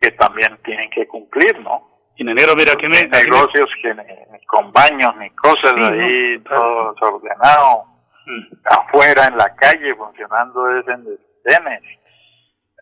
que 0.00 0.10
también 0.12 0.58
tienen 0.64 0.90
que 0.90 1.06
cumplir, 1.06 1.58
¿no? 1.60 1.88
Ingeniero, 2.16 2.54
mira, 2.56 2.72
aquí 2.72 2.86
me... 2.88 3.08
negocios 3.08 3.70
que 3.80 3.94
ni, 3.94 4.02
ni 4.32 4.44
con 4.46 4.72
baños 4.72 5.16
ni 5.16 5.30
cosas 5.30 5.72
Sí, 5.76 5.82
ahí, 5.84 6.38
todo 6.40 6.92
desordenado, 6.92 7.84
Mm. 8.28 8.44
afuera 8.64 9.26
en 9.26 9.38
la 9.38 9.54
calle 9.56 9.94
funcionando 9.94 10.68
es 10.78 10.86
en 10.88 11.02
desdenes. 11.02 11.82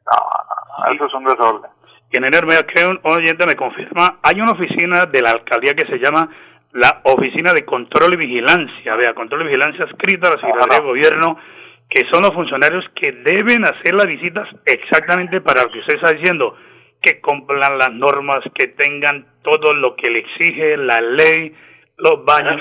No, 0.05 0.19
no, 0.19 0.87
no, 0.89 0.93
eso 0.93 1.07
es 1.07 1.15
un 1.15 1.25
desorden. 1.25 1.71
Ingeniero, 2.11 2.49
mira, 2.49 2.63
que 2.65 2.85
un 2.85 2.99
oyente 3.05 3.47
me 3.47 3.55
confirma, 3.55 4.19
hay 4.25 4.41
una 4.41 4.53
oficina 4.53 5.07
de 5.07 5.23
la 5.23 5.31
alcaldía 5.31 5.75
que 5.75 5.87
se 5.87 5.99
llama 5.99 6.29
la 6.73 7.01
Oficina 7.05 7.53
de 7.53 7.65
Control 7.65 8.15
y 8.15 8.17
Vigilancia, 8.17 8.97
vea, 8.97 9.15
Control 9.15 9.43
y 9.43 9.45
Vigilancia 9.45 9.85
escrita 9.85 10.29
a 10.29 10.35
la 10.35 10.41
Secretaría 10.41 10.79
de 10.79 10.85
Gobierno, 10.85 11.39
que 11.88 12.02
son 12.11 12.23
los 12.23 12.33
funcionarios 12.33 12.85
que 12.95 13.12
deben 13.12 13.64
hacer 13.64 13.95
las 13.95 14.07
visitas 14.07 14.49
exactamente 14.64 15.40
para 15.40 15.62
lo 15.62 15.71
que 15.71 15.78
usted 15.78 15.97
está 15.97 16.12
diciendo, 16.12 16.57
que 17.00 17.21
cumplan 17.21 17.78
las 17.78 17.93
normas, 17.93 18.38
que 18.55 18.69
tengan 18.69 19.26
todo 19.43 19.73
lo 19.75 19.95
que 19.95 20.11
le 20.11 20.21
exige 20.21 20.76
la 20.76 21.00
ley, 21.00 21.55
los 21.99 22.25
baños, 22.25 22.61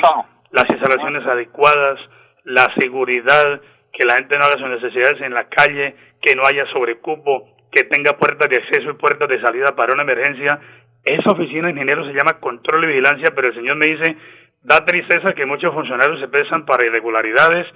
las 0.52 0.66
instalaciones 0.70 1.26
adecuadas, 1.26 2.00
la 2.44 2.72
seguridad, 2.78 3.62
que 3.92 4.06
la 4.06 4.16
gente 4.16 4.38
no 4.38 4.46
haga 4.46 4.60
sus 4.60 4.70
necesidades 4.70 5.22
en 5.22 5.34
la 5.34 5.50
calle, 5.50 5.96
que 6.22 6.36
no 6.36 6.44
haya 6.46 6.66
sobrecupo, 6.68 7.50
que 7.72 7.84
tenga 7.86 8.18
puertas 8.18 8.50
de 8.50 8.58
acceso 8.58 8.92
y 8.92 8.94
puertas 8.94 9.28
de 9.28 9.42
salida 9.42 9.76
para 9.76 9.94
una 9.94 10.04
emergencia. 10.04 10.60
Esa 11.04 11.32
oficina 11.32 11.68
de 11.68 11.74
ingeniero 11.74 12.06
se 12.06 12.14
llama 12.14 12.40
control 12.40 12.84
y 12.84 12.88
vigilancia, 12.88 13.34
pero 13.36 13.48
el 13.48 13.56
señor 13.56 13.78
me 13.78 13.88
dice, 13.88 14.16
da 14.62 14.86
tristeza 14.86 15.34
que 15.34 15.46
muchos 15.46 15.74
funcionarios 15.74 16.20
se 16.20 16.28
pesan 16.28 16.66
para 16.66 16.86
irregularidades 16.86 17.68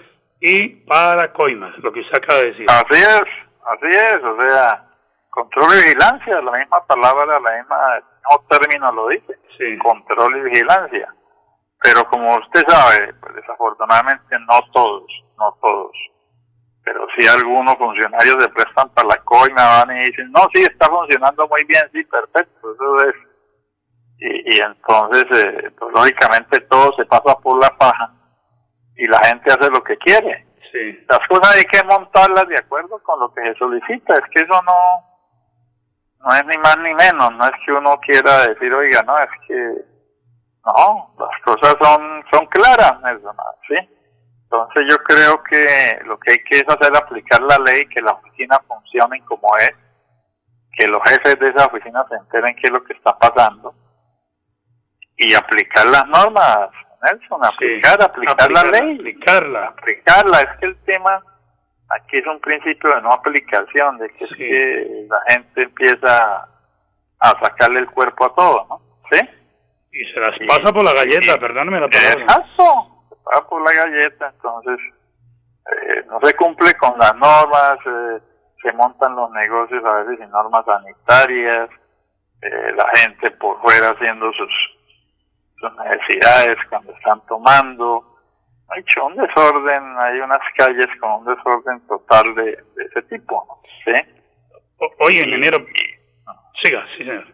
y 0.42 0.70
para 0.86 1.32
coimas, 1.34 1.78
lo 1.80 1.92
que 1.92 2.00
usted 2.02 2.18
acaba 2.18 2.40
de 2.42 2.52
decir. 2.52 2.66
Así 2.70 3.02
es, 3.02 3.22
así 3.66 3.90
es, 3.92 4.18
o 4.24 4.46
sea, 4.46 4.86
control 5.30 5.74
y 5.74 5.84
vigilancia, 5.84 6.42
la 6.42 6.52
misma 6.52 6.86
palabra, 6.86 7.40
la 7.40 7.58
misma, 7.58 7.98
el 7.98 8.04
mismo 8.04 8.46
término 8.50 8.92
lo 8.92 9.08
dice, 9.10 9.38
Sí. 9.58 9.78
control 9.80 10.38
y 10.38 10.42
vigilancia. 10.50 11.14
Pero 11.82 12.04
como 12.10 12.36
usted 12.36 12.64
sabe, 12.68 13.14
pues 13.16 13.36
desafortunadamente 13.36 14.38
no 14.40 14.60
todos, 14.74 15.06
no 15.38 15.58
todos, 15.62 15.92
pero 16.84 17.06
sí 17.18 17.28
algunos 17.28 17.76
funcionarios 17.76 18.36
se 18.40 18.50
prestan 18.50 18.90
para 18.90 19.08
la 19.10 19.18
coima, 19.24 19.84
van 19.86 19.96
y 19.98 20.00
dicen, 20.06 20.32
no, 20.32 20.42
sí, 20.54 20.62
está 20.64 20.88
funcionando 20.90 21.48
muy 21.48 21.64
bien, 21.66 21.84
sí, 21.94 22.04
perfecto, 22.06 22.74
eso 22.74 22.98
es. 23.10 23.16
Y, 24.22 24.56
y 24.56 24.62
entonces, 24.62 25.26
eh, 25.32 25.72
pues, 25.78 25.94
lógicamente 25.94 26.60
todo 26.62 26.92
se 26.98 27.06
pasa 27.06 27.38
por 27.40 27.62
la 27.62 27.70
paja 27.78 28.12
y 29.00 29.06
la 29.08 29.20
gente 29.20 29.52
hace 29.52 29.72
lo 29.72 29.82
que 29.84 29.98
quiere 29.98 30.46
Sí. 30.72 31.04
las 31.10 31.20
cosas 31.28 31.56
hay 31.56 31.64
que 31.64 31.84
montarlas 31.84 32.48
de 32.48 32.56
acuerdo 32.60 33.02
con 33.02 33.20
lo 33.20 33.34
que 33.34 33.42
se 33.42 33.56
solicita. 33.56 34.14
Es 34.14 34.26
que 34.30 34.46
eso 34.46 34.62
no, 34.62 34.78
no 36.20 36.36
es 36.36 36.46
ni 36.46 36.58
más 36.60 36.78
ni 36.78 36.94
menos. 36.94 37.32
No 37.32 37.46
es 37.46 37.52
que 37.66 37.72
uno 37.72 38.00
quiera 38.02 38.46
decir, 38.48 38.72
oiga, 38.76 39.02
no, 39.02 39.18
es 39.18 39.30
que 39.48 39.56
no, 40.66 41.16
las 41.18 41.42
cosas 41.44 41.76
son, 41.82 42.24
son 42.32 42.46
claras, 42.48 42.94
¿sí? 43.68 43.76
Entonces 44.44 44.84
yo 44.92 44.98
creo 45.04 45.42
que 45.44 46.00
lo 46.06 46.20
que 46.20 46.34
hay 46.34 46.38
que 46.44 46.58
es 46.58 46.66
hacer 46.68 46.96
aplicar 46.96 47.42
la 47.42 47.58
ley, 47.66 47.88
que 47.88 48.02
la 48.02 48.12
oficina 48.12 48.60
funcione 48.68 49.24
como 49.26 49.48
es, 49.58 49.72
que 50.78 50.88
los 50.88 51.02
jefes 51.04 51.40
de 51.40 51.50
esa 51.50 51.66
oficina 51.66 52.06
se 52.10 52.16
enteren 52.16 52.56
qué 52.58 52.62
es 52.66 52.72
lo 52.72 52.84
que 52.84 52.94
está 52.94 53.18
pasando 53.18 53.74
y 55.18 55.34
aplicar 55.34 55.88
las 55.88 56.06
normas, 56.08 56.70
Nelson, 57.04 57.46
aplicar, 57.46 58.02
aplicar 58.04 58.52
la 58.52 58.64
ley 58.64 58.96
Aplicarla. 58.96 59.66
aplicarla. 59.68 60.40
Es 60.42 60.60
que 60.60 60.66
el 60.68 60.76
tema 60.84 61.22
aquí 61.90 62.18
es 62.18 62.28
un 62.28 62.40
principio 62.40 62.94
de 62.96 63.02
no 63.02 63.12
aplicación, 63.12 63.98
de 63.98 64.10
que, 64.12 64.26
es 64.26 64.32
que 64.36 65.06
la 65.10 65.20
gente 65.34 65.64
empieza 65.64 66.48
a 67.22 67.30
sacarle 67.42 67.80
el 67.80 67.90
cuerpo 67.92 68.26
a 68.26 68.36
todo, 68.36 68.66
¿no? 68.70 68.82
¿Sí? 69.12 69.20
Y 69.92 70.06
se 70.14 70.20
las 70.20 70.36
pasa 70.48 70.72
por 70.72 70.84
la 70.84 70.94
galleta, 70.94 71.34
Sí. 71.34 71.40
perdóneme 71.40 71.80
la 71.80 71.88
palabra. 71.90 72.22
Exacto, 72.24 73.06
se 73.10 73.16
paga 73.24 73.48
por 73.50 73.62
la 73.64 73.84
galleta, 73.84 74.32
entonces 74.36 74.80
eh, 75.72 76.04
no 76.10 76.20
se 76.22 76.34
cumple 76.36 76.74
con 76.76 76.98
las 77.00 77.14
normas, 77.16 77.76
eh, 77.86 78.20
se 78.62 78.72
montan 78.74 79.16
los 79.16 79.32
negocios 79.32 79.84
a 79.84 79.94
veces 80.04 80.20
sin 80.20 80.30
normas 80.32 80.64
sanitarias, 80.66 81.70
eh, 82.42 82.72
la 82.76 82.88
gente 83.00 83.32
por 83.32 83.60
fuera 83.62 83.90
haciendo 83.90 84.32
sus, 84.34 84.52
sus 85.60 85.72
necesidades 85.78 86.56
cuando 86.70 86.94
están 86.94 87.22
tomando. 87.28 88.06
Hay 88.70 88.82
hecho 88.82 89.06
un 89.06 89.16
desorden, 89.16 89.98
hay 89.98 90.20
unas 90.20 90.38
calles 90.58 90.88
con 91.00 91.12
un 91.12 91.26
desorden 91.26 91.80
total 91.88 92.36
de, 92.36 92.44
de 92.76 92.84
ese 92.86 93.02
tipo, 93.04 93.44
¿no? 93.48 93.62
¿sí? 93.84 94.22
O- 94.78 95.06
oye, 95.08 95.18
ingeniero, 95.26 95.58
siga, 96.64 96.86
sí, 96.92 96.98
señor. 97.04 97.26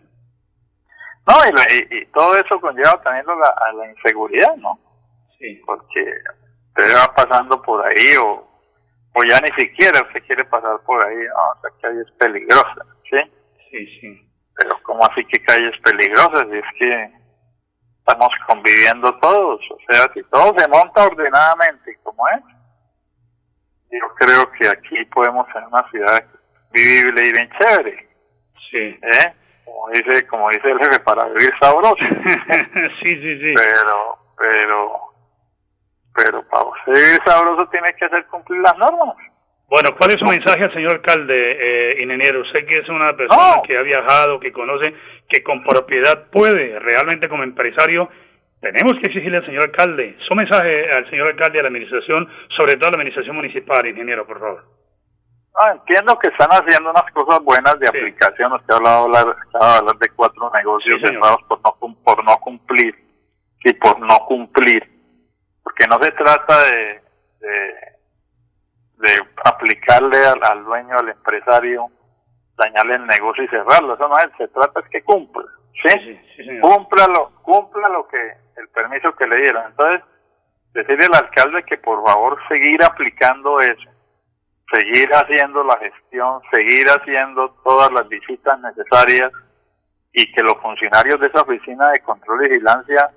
No, 1.27 1.33
y, 1.45 1.97
y- 1.97 2.05
todo 2.07 2.37
eso 2.37 2.59
conlleva 2.61 3.01
también 3.01 3.25
a 3.29 3.35
la, 3.35 3.47
a 3.67 3.73
la 3.73 3.87
inseguridad, 3.89 4.55
¿no? 4.57 4.79
Sí. 5.39 5.61
porque 5.65 6.01
usted 6.69 6.95
va 6.95 7.13
pasando 7.13 7.61
por 7.61 7.85
ahí 7.85 8.15
o, 8.15 8.47
o 9.13 9.23
ya 9.29 9.39
ni 9.41 9.49
siquiera 9.61 10.01
usted 10.07 10.23
quiere 10.25 10.45
pasar 10.45 10.79
por 10.85 11.03
ahí, 11.03 11.15
no, 11.17 11.59
esa 11.69 11.77
calle 11.81 12.01
es 12.01 12.11
peligrosa, 12.13 12.85
¿sí? 13.09 13.17
Sí, 13.69 13.99
sí. 13.99 14.31
Pero 14.55 14.77
¿cómo 14.83 15.03
así 15.05 15.25
que 15.25 15.43
calles 15.43 15.77
peligrosas? 15.83 16.47
Y 16.53 16.57
es 16.57 16.65
que 16.79 17.11
estamos 18.07 18.29
conviviendo 18.47 19.11
todos, 19.19 19.59
o 19.71 19.77
sea, 19.89 20.05
si 20.13 20.21
todo 20.25 20.53
se 20.57 20.67
monta 20.67 21.05
ordenadamente 21.05 21.97
como 22.03 22.27
es, 22.29 22.43
yo 23.91 24.07
creo 24.19 24.51
que 24.51 24.67
aquí 24.67 25.03
podemos 25.05 25.47
tener 25.47 25.67
una 25.69 25.89
ciudad 25.89 26.23
vivible 26.71 27.25
y 27.25 27.31
bien 27.31 27.49
chévere, 27.59 28.09
Sí. 28.69 28.77
¿eh? 29.01 29.33
Como 29.63 29.89
dice, 29.89 30.27
como 30.27 30.49
dice 30.49 30.69
el 30.69 30.77
jefe, 30.79 30.99
para 30.99 31.25
vivir 31.25 31.51
sabroso. 31.61 31.95
sí, 33.01 33.15
sí, 33.21 33.39
sí. 33.39 33.53
pero, 33.55 34.17
pero, 34.37 34.99
pero 36.13 36.47
para 36.49 36.65
usted 36.65 36.93
vivir 36.93 37.19
sabroso 37.25 37.67
tiene 37.69 37.93
que 37.97 38.05
hacer 38.05 38.25
cumplir 38.27 38.61
las 38.61 38.77
normas. 38.77 39.15
Bueno, 39.67 39.89
¿cuál 39.97 40.11
es 40.11 40.19
su 40.19 40.25
mensaje 40.25 40.63
al 40.63 40.73
señor 40.73 40.93
alcalde, 40.93 41.35
eh, 41.35 42.01
ingeniero? 42.03 42.41
Usted 42.41 42.65
que 42.67 42.79
es 42.79 42.89
una 42.89 43.13
persona 43.17 43.55
No. 43.57 43.63
que 43.63 43.73
ha 43.77 43.81
viajado, 43.81 44.39
que 44.39 44.51
conoce, 44.51 44.93
que 45.27 45.41
con 45.43 45.63
propiedad 45.63 46.29
puede, 46.31 46.77
realmente 46.79 47.27
como 47.27 47.43
empresario, 47.43 48.07
tenemos 48.61 48.93
que 48.93 49.07
exigirle 49.09 49.37
al 49.37 49.45
señor 49.45 49.63
alcalde, 49.63 50.17
su 50.27 50.35
mensaje 50.35 50.91
al 50.91 51.09
señor 51.09 51.27
alcalde 51.27 51.59
a 51.59 51.63
la 51.63 51.67
administración, 51.69 52.29
sobre 52.55 52.73
todo 52.73 52.89
a 52.89 52.91
la 52.91 52.97
administración 52.97 53.35
municipal, 53.35 53.85
ingeniero, 53.87 54.25
por 54.27 54.39
favor. 54.39 54.63
No, 55.57 55.71
entiendo 55.71 56.19
que 56.19 56.27
están 56.29 56.49
haciendo 56.51 56.89
unas 56.91 57.11
cosas 57.13 57.39
buenas 57.43 57.79
de 57.79 57.87
Sí. 57.87 57.97
aplicación. 57.97 58.51
Usted 58.53 58.73
ha 58.73 58.77
hablado 58.77 59.05
hablar, 59.05 59.97
de 59.99 60.09
cuatro 60.15 60.51
negocios 60.53 60.95
Sí, 61.01 61.07
cerrados 61.07 61.41
por 61.47 61.59
no, 61.63 61.95
por 62.03 62.23
no 62.23 62.37
cumplir 62.37 62.93
y 63.63 63.73
por 63.73 63.99
no 63.99 64.17
cumplir. 64.27 64.83
Porque 65.63 65.85
no 65.89 65.97
se 66.03 66.11
trata 66.11 66.63
de, 66.65 67.01
de, 67.39 67.73
de 68.97 69.11
aplicarle 69.43 70.17
al, 70.25 70.39
al 70.43 70.63
dueño, 70.63 70.95
al 70.97 71.09
empresario, 71.09 71.87
dañarle 72.57 72.95
el 72.95 73.07
negocio 73.07 73.43
y 73.43 73.47
cerrarlo. 73.47 73.95
Eso 73.95 74.07
no 74.07 74.15
es, 74.17 74.37
se 74.37 74.47
trata 74.47 74.79
es 74.79 74.89
que 74.89 75.03
cumpla. 75.03 75.43
¿sí? 75.73 75.89
Sí, 75.99 76.19
sí, 76.37 76.45
señor. 76.45 76.61
cúmplalo, 76.61 77.31
cumpla 77.41 77.89
lo 77.89 78.07
que, 78.07 78.17
el 78.57 78.67
permiso 78.69 79.13
que 79.15 79.27
le 79.27 79.37
dieron. 79.37 79.65
Entonces, 79.67 80.01
decirle 80.73 81.05
al 81.05 81.25
alcalde 81.25 81.63
que 81.63 81.77
por 81.77 82.05
favor 82.05 82.37
seguir 82.47 82.83
aplicando 82.83 83.59
eso, 83.59 83.89
seguir 84.77 85.09
haciendo 85.13 85.63
la 85.63 85.77
gestión, 85.77 86.41
seguir 86.53 86.85
haciendo 86.89 87.49
todas 87.63 87.91
las 87.91 88.07
visitas 88.09 88.59
necesarias 88.59 89.31
y 90.11 90.31
que 90.31 90.43
los 90.43 90.55
funcionarios 90.61 91.19
de 91.19 91.27
esa 91.27 91.41
oficina 91.41 91.89
de 91.91 91.99
control 91.99 92.45
y 92.45 92.49
vigilancia 92.49 93.09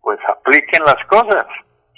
pues 0.00 0.18
apliquen 0.28 0.84
las 0.84 1.02
cosas, 1.06 1.44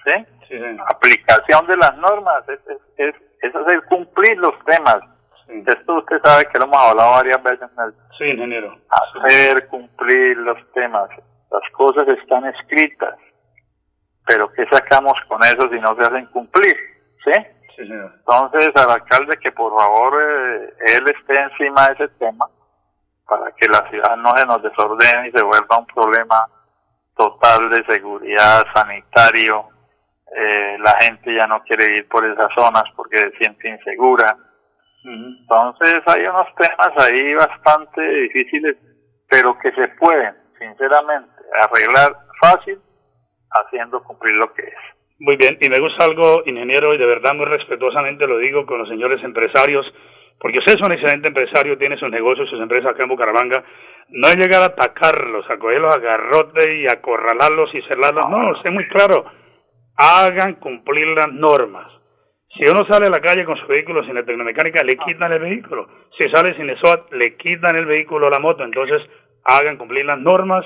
¿sí? 0.07 0.79
Aplicación 0.88 1.66
de 1.66 1.77
las 1.77 1.97
normas, 1.99 2.42
es, 2.49 2.61
es, 2.97 3.55
hacer 3.55 3.83
cumplir 3.88 4.38
los 4.38 4.55
temas. 4.64 4.99
Sí, 5.47 5.62
Esto 5.66 5.95
usted 5.99 6.16
sabe 6.25 6.45
que 6.45 6.59
lo 6.59 6.64
hemos 6.66 6.79
hablado 6.79 7.11
varias 7.12 7.42
veces 7.42 7.69
en 7.77 7.85
el 7.85 7.95
Sí, 8.19 8.25
ingeniero. 8.25 8.77
hacer 9.25 9.66
cumplir 9.69 10.37
los 10.38 10.59
temas. 10.73 11.11
Las 11.51 11.62
cosas 11.73 12.07
están 12.09 12.45
escritas, 12.47 13.16
pero 14.27 14.51
¿qué 14.53 14.66
sacamos 14.71 15.14
con 15.29 15.42
eso 15.45 15.69
si 15.71 15.79
no 15.81 15.95
se 15.97 16.03
hacen 16.03 16.27
cumplir? 16.27 16.75
¿Sí? 17.25 17.33
Entonces, 17.79 18.71
al 18.77 18.90
alcalde 18.90 19.37
que 19.42 19.53
por 19.53 19.77
favor 19.79 20.14
eh, 20.23 20.75
él 20.97 21.05
esté 21.14 21.38
encima 21.40 21.88
de 21.88 21.92
ese 21.95 22.09
tema 22.19 22.47
para 23.29 23.51
que 23.53 23.69
la 23.69 23.87
ciudad 23.90 24.16
no 24.16 24.31
se 24.37 24.47
nos 24.47 24.62
desordene 24.62 25.29
y 25.29 25.33
se 25.33 25.45
vuelva 25.45 25.79
un 25.79 25.87
problema 25.87 26.47
total 27.16 27.69
de 27.71 27.85
seguridad 27.87 28.64
sanitario. 28.75 29.69
Eh, 30.38 30.77
la 30.85 30.94
gente 31.01 31.35
ya 31.35 31.46
no 31.46 31.62
quiere 31.62 31.96
ir 31.96 32.09
por 32.09 32.22
esas 32.27 32.49
zonas 32.55 32.85
porque 32.94 33.16
se 33.16 33.31
siente 33.38 33.70
insegura. 33.70 34.37
Entonces 35.03 36.03
hay 36.07 36.27
unos 36.27 36.53
temas 36.57 36.92
ahí 36.99 37.33
bastante 37.35 38.03
difíciles, 38.03 38.77
pero 39.31 39.57
que 39.59 39.70
se 39.72 39.88
pueden, 40.01 40.35
sinceramente, 40.59 41.31
arreglar 41.62 42.16
fácil 42.40 42.79
haciendo 43.51 44.03
cumplir 44.03 44.35
lo 44.35 44.53
que 44.53 44.62
es. 44.62 44.96
Muy 45.20 45.37
bien, 45.37 45.57
y 45.61 45.70
me 45.70 45.81
gusta 45.81 46.05
algo, 46.05 46.42
ingeniero, 46.44 46.92
y 46.92 46.99
de 46.99 47.07
verdad 47.07 47.35
muy 47.35 47.46
respetuosamente 47.46 48.27
lo 48.27 48.37
digo 48.38 48.66
con 48.66 48.79
los 48.81 48.88
señores 48.88 49.22
empresarios, 49.25 49.87
porque 50.38 50.59
usted 50.59 50.75
es 50.75 50.87
un 50.87 50.92
excelente 50.92 51.29
empresario, 51.29 51.79
tiene 51.79 51.96
sus 51.96 52.11
negocios, 52.11 52.51
sus 52.51 52.61
empresas 52.61 52.90
acá 52.90 53.05
en 53.05 53.09
Bucaramanga, 53.09 53.64
no 54.09 54.29
es 54.29 54.37
llegar 54.37 54.61
a 54.61 54.66
atacarlos, 54.66 55.49
a 55.49 55.57
cogerlos 55.57 55.96
a 55.96 56.01
garrote 56.01 56.81
y 56.81 56.87
acorralarlos 56.87 57.75
y 57.75 57.81
cerrarlos, 57.83 58.29
no, 58.29 58.51
usted 58.51 58.70
muy 58.70 58.87
claro, 58.88 59.25
hagan 59.97 60.55
cumplir 60.57 61.07
las 61.09 61.33
normas. 61.33 61.93
Si 62.55 62.63
uno 62.71 62.87
sale 62.89 63.07
a 63.07 63.11
la 63.11 63.21
calle 63.21 63.45
con 63.45 63.57
su 63.59 63.67
vehículo 63.67 64.03
sin 64.05 64.15
la 64.15 64.25
tecnomecánica, 64.25 64.83
le 64.83 64.97
quitan 64.97 65.33
el 65.33 65.41
vehículo. 65.41 65.89
Si 66.17 66.29
sale 66.31 66.55
sin 66.57 66.69
el 66.71 66.79
SOAT, 66.79 67.13
le 67.13 67.37
quitan 67.37 67.77
el 67.77 67.85
vehículo 67.85 68.29
a 68.29 68.31
la 68.31 68.39
moto. 68.39 68.65
Entonces, 68.65 69.03
hagan 69.45 69.77
cumplir 69.77 70.07
las 70.07 70.19
normas, 70.19 70.65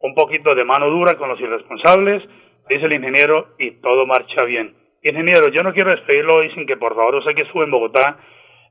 un 0.00 0.14
poquito 0.14 0.54
de 0.54 0.64
mano 0.64 0.88
dura 0.88 1.14
con 1.14 1.28
los 1.28 1.40
irresponsables, 1.40 2.22
dice 2.68 2.84
el 2.86 2.92
ingeniero, 2.92 3.54
y 3.58 3.72
todo 3.80 4.06
marcha 4.06 4.44
bien. 4.44 4.74
Ingeniero, 5.02 5.48
yo 5.48 5.62
no 5.62 5.72
quiero 5.74 5.90
despedirlo 5.90 6.36
hoy 6.36 6.50
sin 6.52 6.66
que 6.66 6.76
por 6.76 6.94
favor 6.94 7.16
usted 7.16 7.34
que 7.34 7.42
estuvo 7.42 7.64
en 7.64 7.70
Bogotá, 7.70 8.16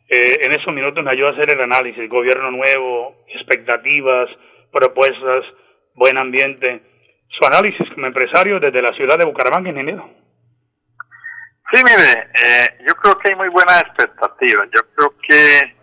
eh, 0.10 0.38
en 0.46 0.52
esos 0.52 0.74
minutos 0.74 1.04
me 1.04 1.12
ayude 1.12 1.28
a 1.28 1.32
hacer 1.32 1.54
el 1.54 1.62
análisis, 1.62 2.10
gobierno 2.10 2.52
nuevo, 2.52 3.16
expectativas, 3.28 4.30
propuestas, 4.72 5.46
buen 5.96 6.18
ambiente. 6.18 6.82
Su 7.38 7.46
análisis 7.46 7.90
como 7.94 8.08
empresario 8.08 8.60
desde 8.60 8.82
la 8.82 8.96
ciudad 8.96 9.18
de 9.18 9.26
Bucaramanga, 9.26 9.70
ingeniero. 9.70 10.10
Sí, 11.72 11.82
mire, 11.84 12.30
eh, 12.36 12.78
yo 12.88 12.94
creo 12.96 13.18
que 13.18 13.30
hay 13.30 13.36
muy 13.36 13.50
buenas 13.50 13.82
expectativas. 13.82 14.68
Yo 14.76 14.82
creo 14.96 15.16
que 15.28 15.76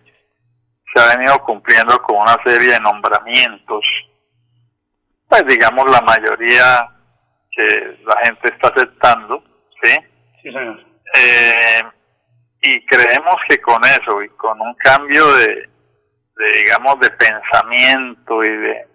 se 0.93 1.01
ha 1.01 1.17
venido 1.17 1.37
cumpliendo 1.39 2.01
con 2.01 2.17
una 2.17 2.37
serie 2.45 2.73
de 2.73 2.79
nombramientos. 2.79 3.83
Pues 5.27 5.45
digamos 5.47 5.89
la 5.89 6.01
mayoría 6.01 6.89
que 7.51 7.97
la 8.05 8.15
gente 8.25 8.53
está 8.53 8.69
aceptando, 8.69 9.43
¿sí? 9.83 9.93
Sí, 10.41 10.51
señor. 10.51 10.79
Eh, 11.13 11.81
y 12.61 12.85
creemos 12.85 13.35
que 13.49 13.59
con 13.59 13.83
eso 13.83 14.21
y 14.21 14.29
con 14.29 14.59
un 14.61 14.73
cambio 14.75 15.33
de, 15.33 15.69
digamos, 16.55 16.99
de 16.99 17.09
pensamiento 17.11 18.43
y 18.43 18.49
de, 18.49 18.87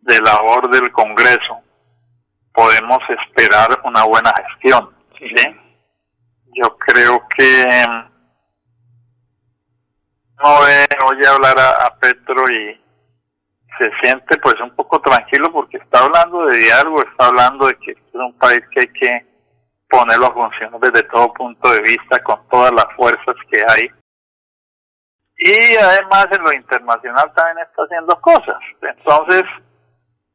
de 0.00 0.20
labor 0.20 0.68
del 0.70 0.90
Congreso, 0.92 1.62
podemos 2.58 2.98
esperar 3.08 3.68
una 3.84 4.02
buena 4.02 4.32
gestión, 4.34 4.92
¿sí? 5.16 5.44
Yo 6.60 6.76
creo 6.78 7.22
que 7.36 7.64
no 10.42 10.54
oye 11.08 11.26
hablar 11.28 11.56
a 11.56 11.96
Petro 12.00 12.42
y 12.50 12.80
se 13.78 13.90
siente 14.02 14.36
pues 14.38 14.56
un 14.60 14.74
poco 14.74 15.00
tranquilo 15.00 15.52
porque 15.52 15.76
está 15.76 16.00
hablando 16.00 16.46
de 16.46 16.58
diálogo, 16.58 17.00
está 17.02 17.26
hablando 17.26 17.68
de 17.68 17.76
que 17.78 17.92
es 17.92 17.98
un 18.14 18.36
país 18.38 18.60
que 18.72 18.80
hay 18.80 18.88
que 18.88 19.26
ponerlo 19.88 20.26
a 20.26 20.34
funcionar 20.34 20.80
desde 20.80 21.08
todo 21.10 21.32
punto 21.34 21.72
de 21.72 21.80
vista, 21.82 22.20
con 22.24 22.44
todas 22.48 22.72
las 22.72 22.86
fuerzas 22.96 23.36
que 23.52 23.62
hay. 23.68 23.88
Y 25.36 25.76
además 25.76 26.26
en 26.32 26.42
lo 26.42 26.52
internacional 26.52 27.32
también 27.36 27.64
está 27.68 27.82
haciendo 27.84 28.20
cosas. 28.20 28.58
Entonces, 28.82 29.44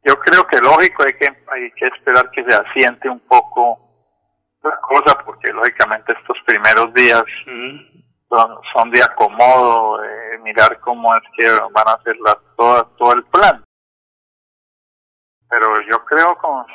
yo 0.05 0.19
creo 0.19 0.45
que 0.47 0.57
lógico 0.59 1.03
hay 1.03 1.13
que, 1.13 1.27
hay 1.27 1.71
que 1.71 1.87
esperar 1.87 2.29
que 2.31 2.43
se 2.43 2.55
asiente 2.55 3.09
un 3.09 3.21
poco 3.21 3.79
la 4.63 4.77
cosa, 4.81 5.17
porque 5.25 5.51
lógicamente 5.51 6.13
estos 6.13 6.37
primeros 6.45 6.93
días 6.93 7.23
son, 8.29 8.59
son 8.73 8.91
de 8.91 9.03
acomodo, 9.03 9.99
mirar 10.41 10.79
cómo 10.79 11.13
es 11.15 11.23
que 11.37 11.49
van 11.71 11.87
a 11.87 11.93
hacer 11.93 12.15
las, 12.17 12.37
todo, 12.57 12.85
todo 12.97 13.13
el 13.13 13.23
plan. 13.25 13.63
Pero 15.49 15.67
yo 15.89 16.03
creo 16.05 16.35
con 16.37 16.65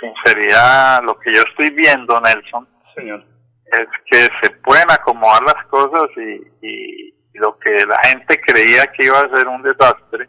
sinceridad, 0.00 1.02
lo 1.02 1.18
que 1.18 1.32
yo 1.32 1.42
estoy 1.48 1.70
viendo, 1.74 2.20
Nelson, 2.20 2.68
Señor. 2.94 3.24
es 3.66 3.88
que 4.06 4.28
se 4.42 4.50
pueden 4.58 4.90
acomodar 4.90 5.42
las 5.42 5.66
cosas 5.66 6.04
y, 6.16 6.66
y, 6.66 7.12
lo 7.34 7.58
que 7.58 7.70
la 7.70 7.98
gente 8.04 8.38
creía 8.42 8.84
que 8.92 9.06
iba 9.06 9.18
a 9.18 9.34
ser 9.34 9.48
un 9.48 9.62
desastre 9.62 10.28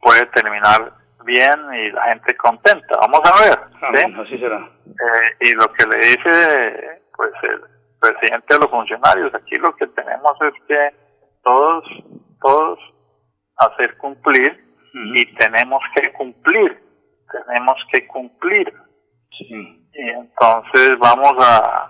puede 0.00 0.24
terminar 0.28 1.01
bien 1.24 1.54
y 1.74 1.90
la 1.90 2.04
gente 2.06 2.36
contenta. 2.36 2.98
Vamos 3.00 3.20
a 3.24 3.42
ver. 3.42 4.16
Así 4.20 4.38
será. 4.38 4.58
Eh, 4.86 5.36
y 5.40 5.52
lo 5.52 5.72
que 5.72 5.86
le 5.86 5.98
dice 5.98 7.02
pues 7.16 7.32
el 7.42 7.60
presidente 8.00 8.54
a 8.54 8.58
los 8.58 8.70
funcionarios, 8.70 9.34
aquí 9.34 9.54
lo 9.56 9.74
que 9.76 9.86
tenemos 9.88 10.32
es 10.40 10.54
que 10.66 10.96
todos, 11.42 11.84
todos 12.40 12.78
hacer 13.56 13.96
cumplir 13.98 14.72
y 14.94 15.34
tenemos 15.36 15.82
que 15.94 16.12
cumplir, 16.12 16.82
tenemos 17.30 17.76
que 17.92 18.06
cumplir. 18.06 18.72
Y 19.30 20.08
entonces 20.10 20.96
vamos 20.98 21.32
a, 21.38 21.88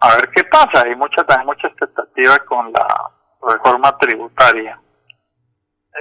a 0.00 0.08
ver 0.16 0.30
qué 0.34 0.44
pasa. 0.44 0.86
Hay 0.86 0.94
mucha, 0.94 1.24
hay 1.28 1.44
mucha 1.44 1.68
expectativa 1.68 2.38
con 2.46 2.72
la 2.72 3.10
reforma 3.42 3.96
tributaria. 3.98 4.80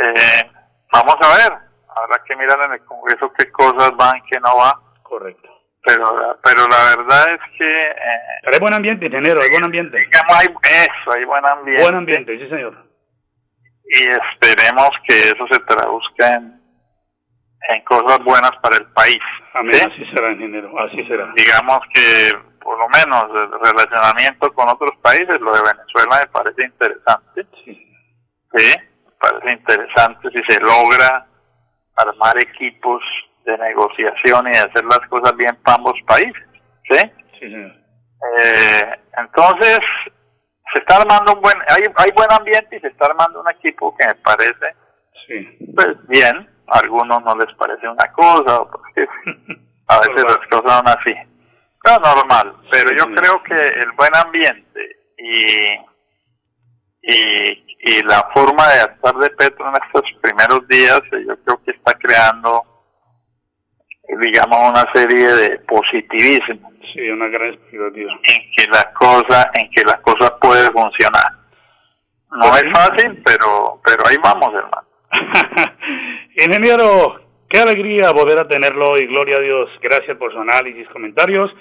Eh, 0.02 0.52
vamos 0.92 1.16
a 1.22 1.38
ver, 1.38 1.60
habrá 2.04 2.24
que 2.26 2.36
mirar 2.36 2.60
en 2.66 2.74
el 2.74 2.86
Congreso 2.86 3.32
qué 3.38 3.52
cosas 3.52 3.92
van, 3.98 4.22
qué 4.32 4.40
no 4.40 4.58
va. 4.58 4.80
Correcto. 5.04 5.50
Pero, 5.84 6.04
pero 6.44 6.68
la 6.68 6.96
verdad 6.98 7.34
es 7.34 7.58
que... 7.58 7.82
Eh, 7.82 8.40
pero 8.44 8.56
hay 8.56 8.60
buen 8.60 8.74
ambiente, 8.74 9.06
ingeniero, 9.06 9.40
hay 9.42 9.50
buen 9.50 9.64
ambiente. 9.64 9.98
Digamos, 9.98 10.34
hay, 10.36 10.48
eso, 10.64 11.12
hay 11.16 11.24
buen 11.24 11.46
ambiente. 11.46 11.84
Buen 11.84 11.96
ambiente, 11.96 12.38
sí 12.38 12.50
señor 12.50 12.88
y 13.88 14.04
esperemos 14.04 14.90
que 15.08 15.18
eso 15.18 15.48
se 15.50 15.60
traduzca 15.62 16.34
en, 16.34 16.62
en 17.70 17.84
cosas 17.86 18.20
buenas 18.24 18.52
para 18.62 18.78
el 18.78 18.86
país. 18.92 19.22
Amén, 19.54 19.76
así 19.76 20.06
será, 20.14 20.32
ingeniero, 20.32 20.72
así 20.80 21.06
será. 21.08 21.32
Digamos 21.36 21.80
que 21.94 22.32
por 22.60 22.78
lo 22.78 22.90
menos 22.90 23.24
el 23.34 23.72
relacionamiento 23.72 24.52
con 24.54 24.70
otros 24.70 24.92
países, 25.02 25.40
lo 25.40 25.54
de 25.54 25.62
Venezuela 25.62 26.20
me 26.20 26.32
parece 26.32 26.64
interesante. 26.66 27.46
Sí. 27.64 27.84
Sí, 28.54 28.76
me 29.06 29.12
parece 29.20 29.58
interesante 29.58 30.30
si 30.32 30.42
se 30.50 30.60
logra 30.62 31.28
armar 31.98 32.38
equipos 32.40 33.02
de 33.46 33.58
negociación 33.58 34.48
y 34.48 34.52
de 34.52 34.60
hacer 34.60 34.86
las 34.86 35.00
cosas 35.10 35.36
bien 35.38 35.56
para 35.64 35.78
ambos 35.78 36.00
países. 36.06 36.44
¿Sí? 36.90 37.00
Sí, 37.34 37.40
señor. 37.40 37.72
Eh, 38.42 39.00
entonces, 39.18 39.80
se 40.74 40.80
está 40.80 40.98
armando 40.98 41.34
un 41.34 41.42
buen, 41.42 41.56
hay, 41.70 41.84
hay 41.96 42.12
buen 42.16 42.32
ambiente 42.32 42.78
y 42.78 42.80
se 42.80 42.88
está 42.88 43.06
armando 43.06 43.42
un 43.42 43.50
equipo 43.50 43.96
que 43.98 44.08
me 44.08 44.16
parece, 44.16 44.76
sí. 45.28 45.58
pues 45.76 45.96
bien, 46.08 46.50
a 46.68 46.80
algunos 46.80 47.24
no 47.24 47.36
les 47.36 47.54
parece 47.56 47.88
una 47.88 48.12
cosa, 48.14 48.60
porque 48.66 49.08
a 49.88 50.00
veces 50.00 50.24
las 50.24 50.48
cosas 50.50 50.78
son 50.78 50.88
así, 50.88 51.14
pero 51.84 52.00
normal, 52.00 52.56
pero 52.72 52.90
yo 52.98 53.06
creo 53.16 53.44
que 53.44 53.56
el 53.56 53.92
buen 53.94 54.16
ambiente 54.16 54.98
y, 55.18 55.78
y, 57.08 57.78
y 57.80 58.04
la 58.04 58.30
forma 58.34 58.68
de 58.68 58.82
actuar 58.82 59.16
de 59.16 59.30
Petro 59.32 59.68
en 59.70 59.84
estos 59.84 60.04
primeros 60.22 60.68
días, 60.68 61.02
yo 61.12 61.36
creo 61.44 61.64
que 61.64 61.72
está 61.72 61.94
creando, 61.94 62.64
digamos, 64.22 64.72
una 64.72 64.86
serie 64.94 65.28
de 65.28 65.60
positivismo 65.60 66.72
Sí, 66.94 67.10
una 67.10 67.28
gran 67.28 67.54
expectativa. 67.54 68.12
En 68.24 68.52
que 68.56 68.72
la 68.72 68.92
cosa, 68.94 69.52
en 69.54 69.70
que 69.72 69.84
la 69.84 70.02
cosa 70.02 70.38
puede 70.40 70.68
funcionar. 70.72 71.32
No 72.32 72.56
es 72.56 72.66
fácil, 72.74 73.22
pero, 73.26 73.82
pero 73.86 74.04
ahí 74.08 74.16
vamos, 74.24 74.50
hermano. 74.54 74.88
Ingeniero, 76.36 77.22
qué 77.50 77.60
alegría 77.60 78.12
volver 78.12 78.40
a 78.40 78.48
tenerlo 78.48 78.98
y 78.98 79.08
gloria 79.08 79.38
a 79.38 79.42
Dios. 79.42 79.70
Gracias 79.82 80.18
por 80.18 80.32
su 80.32 80.40
análisis, 80.40 80.88
comentarios. 80.90 81.52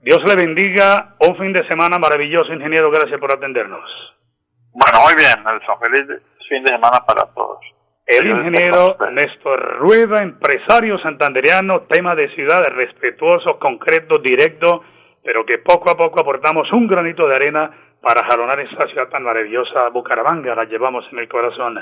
Dios 0.00 0.20
le 0.26 0.36
bendiga. 0.36 1.16
Un 1.20 1.36
fin 1.36 1.52
de 1.52 1.66
semana 1.68 1.98
maravilloso, 1.98 2.52
ingeniero. 2.52 2.90
Gracias 2.90 3.20
por 3.20 3.32
atendernos. 3.32 3.88
Bueno, 4.72 5.00
muy 5.04 5.14
bien, 5.14 5.44
Nelson. 5.44 5.76
Feliz 5.80 6.22
fin 6.48 6.62
de 6.64 6.74
semana 6.74 7.04
para 7.06 7.26
todos. 7.34 7.60
El 8.06 8.26
ingeniero 8.26 8.96
Néstor 9.12 9.78
Rueda, 9.78 10.22
empresario 10.22 10.98
santanderiano, 10.98 11.82
tema 11.82 12.14
de 12.14 12.28
ciudad 12.34 12.62
respetuoso, 12.70 13.58
concreto, 13.58 14.18
directo, 14.18 14.82
pero 15.22 15.46
que 15.46 15.58
poco 15.58 15.90
a 15.90 15.96
poco 15.96 16.20
aportamos 16.20 16.70
un 16.72 16.88
granito 16.88 17.26
de 17.28 17.36
arena 17.36 17.70
para 18.02 18.26
jalonar 18.26 18.58
esta 18.60 18.88
ciudad 18.88 19.08
tan 19.08 19.22
maravillosa, 19.22 19.88
Bucaramanga, 19.90 20.54
la 20.54 20.64
llevamos 20.64 21.06
en 21.12 21.20
el 21.20 21.28
corazón. 21.28 21.78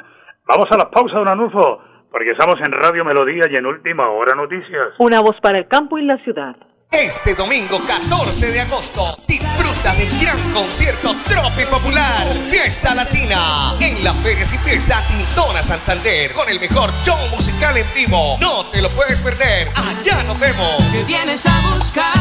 Vamos 0.46 0.66
a 0.70 0.76
la 0.76 0.90
pausa, 0.90 1.16
don 1.16 1.28
Anulfo, 1.28 1.82
porque 2.10 2.32
estamos 2.32 2.60
en 2.60 2.72
Radio 2.72 3.04
Melodía 3.04 3.44
y 3.50 3.56
en 3.56 3.66
Última 3.66 4.10
Hora 4.10 4.34
Noticias. 4.34 4.94
Una 4.98 5.20
voz 5.20 5.40
para 5.40 5.58
el 5.58 5.68
campo 5.68 5.96
y 5.98 6.02
la 6.02 6.18
ciudad. 6.18 6.54
Este 6.90 7.36
domingo 7.36 7.78
14 7.86 8.50
de 8.50 8.60
agosto, 8.62 9.16
disfruta 9.28 9.94
del 9.94 10.10
gran 10.18 10.52
concierto 10.52 11.14
Tropi 11.24 11.64
Popular, 11.70 12.26
Fiesta 12.50 12.96
Latina, 12.96 13.74
en 13.78 14.02
la 14.02 14.12
Ferias 14.14 14.52
y 14.52 14.58
Fiesta 14.58 15.00
Tintona 15.06 15.62
Santander, 15.62 16.32
con 16.32 16.48
el 16.48 16.58
mejor 16.58 16.90
show 17.04 17.16
musical 17.30 17.76
en 17.76 17.86
vivo. 17.94 18.36
No 18.40 18.66
te 18.66 18.82
lo 18.82 18.90
puedes 18.90 19.20
perder, 19.20 19.68
allá 19.76 20.24
nos 20.24 20.40
vemos. 20.40 20.68
¿Qué 20.90 21.04
vienes 21.04 21.46
a 21.46 21.60
buscar? 21.76 22.18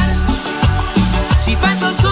Si 1.39 1.55
falsos 1.55 2.03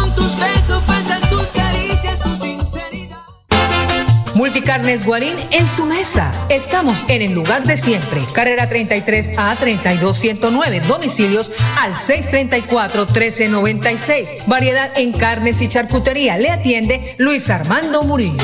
Multicarnes 4.58 5.06
Guarín 5.06 5.36
en 5.52 5.68
su 5.68 5.86
mesa. 5.86 6.32
Estamos 6.50 7.04
en 7.10 7.22
el 7.22 7.34
lugar 7.34 7.64
de 7.66 7.78
siempre. 7.78 8.20
Carrera 8.34 8.68
33 8.68 9.38
a 9.38 9.54
32109. 9.54 10.80
Domicilios 10.80 11.52
al 11.80 11.96
634 11.96 13.06
1396. 13.06 14.48
Variedad 14.48 14.90
en 14.96 15.12
carnes 15.12 15.62
y 15.62 15.68
charcutería. 15.68 16.40
Le 16.40 16.50
atiende 16.50 17.14
Luis 17.20 17.52
Armando 17.52 18.02
Murillo. 18.02 18.42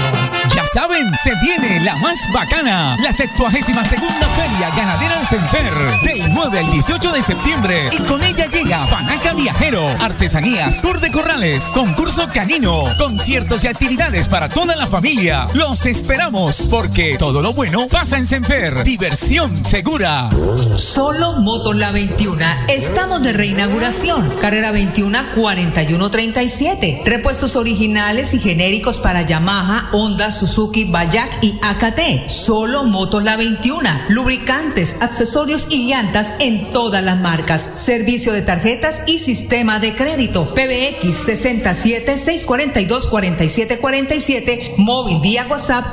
Ya 0.50 0.68
saben, 0.68 1.12
se 1.16 1.32
viene 1.42 1.80
la 1.80 1.96
más 1.96 2.32
bacana, 2.32 2.96
la 3.02 3.12
72 3.12 3.88
segunda 3.88 4.28
Feria 4.36 4.70
Ganadera 4.76 5.20
de 5.20 5.26
Senfer, 5.26 5.74
del 6.04 6.34
9 6.34 6.60
al 6.60 6.72
18 6.72 7.12
de 7.12 7.22
septiembre. 7.24 7.90
Y 7.92 7.98
con 8.04 8.22
ella 8.22 8.46
llega 8.48 8.86
Panaca 8.86 9.34
Viajero, 9.34 9.88
artesanías, 10.02 10.82
tour 10.82 11.00
de 11.00 11.12
corrales, 11.12 11.64
concurso 11.74 12.28
canino, 12.28 12.84
conciertos 13.00 13.64
y 13.64 13.68
actividades 13.68 14.28
para 14.28 14.48
toda 14.48 14.76
la 14.76 14.86
familia. 14.86 15.48
Los 15.56 15.86
esperamos, 16.04 16.68
porque 16.70 17.16
todo 17.18 17.42
lo 17.42 17.54
bueno 17.54 17.88
pasa 17.88 18.18
en 18.18 18.28
Senfer. 18.28 18.84
Diversión 18.84 19.56
segura. 19.66 20.30
Solo 20.76 21.40
Motor 21.40 21.78
La 21.78 21.94
21. 21.94 22.44
Estamos 22.68 23.24
de 23.24 23.32
reinauguración. 23.32 24.30
Carrera 24.42 24.72
21 24.72 25.18
4137. 25.34 27.04
Repuestos 27.06 27.56
originales 27.56 28.34
y 28.34 28.40
genéricos 28.40 29.00
para 29.00 29.22
Yamaha, 29.22 29.92
Honda, 29.94 30.30
Suzuki, 30.30 30.84
Bayak 30.84 31.42
y 31.42 31.58
AKT. 31.62 32.28
Solo 32.28 32.84
Motos 32.84 33.24
La 33.24 33.38
21. 33.38 33.90
Lubricantes, 34.10 35.02
accesorios 35.02 35.68
y 35.70 35.88
llantas 35.88 36.34
en 36.40 36.70
todas 36.72 37.02
las 37.02 37.18
marcas. 37.18 37.62
Servicio 37.78 38.34
de 38.34 38.42
tarjetas 38.42 39.04
y 39.08 39.20
sistema 39.20 39.80
de 39.80 39.96
crédito. 39.96 40.54
PBX 40.54 41.16
67 41.16 42.18
642 42.18 43.08
4747. 43.08 44.74
Móvil 44.80 45.22
vía 45.22 45.48
WhatsApp 45.50 45.93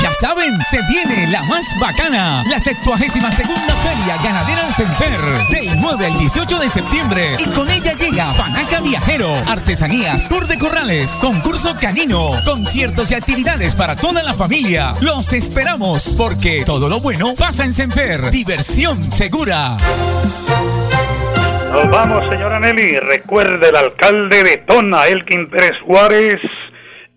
Ya 0.00 0.12
saben, 0.12 0.60
se 0.62 0.78
viene 0.88 1.28
la 1.30 1.42
más 1.44 1.66
bacana, 1.78 2.42
la 2.48 2.58
72 2.58 3.34
segunda 3.34 3.74
Feria 3.76 4.16
Ganadera 4.22 4.66
de 4.66 4.72
Senfer, 4.72 5.20
del 5.50 5.80
9 5.80 6.06
al 6.06 6.18
18 6.18 6.58
de 6.58 6.68
septiembre. 6.68 7.36
Y 7.38 7.44
con 7.50 7.70
ella 7.70 7.94
llega 7.94 8.32
Panaca 8.32 8.80
Viajero, 8.80 9.32
artesanías, 9.48 10.28
tour 10.28 10.46
de 10.46 10.58
corrales, 10.58 11.12
concurso 11.20 11.74
canino, 11.80 12.30
conciertos 12.44 13.10
y 13.10 13.14
actividades 13.14 13.74
para 13.74 13.94
toda 13.96 14.22
la 14.22 14.34
familia. 14.34 14.94
Los 15.00 15.32
esperamos, 15.32 16.14
porque 16.16 16.64
todo 16.64 16.88
lo 16.88 17.00
bueno 17.00 17.34
pasa 17.38 17.64
en 17.64 17.72
Senfer. 17.72 18.30
Diversión 18.30 19.02
segura. 19.12 19.76
Nos 21.72 21.90
vamos, 21.90 22.28
señora 22.28 22.60
Nelly. 22.60 23.00
Recuerde 23.00 23.68
el 23.68 23.76
alcalde 23.76 24.44
de 24.44 24.56
Tona, 24.58 25.06
Elkin 25.06 25.48
Pérez 25.48 25.72
Juárez 25.84 26.40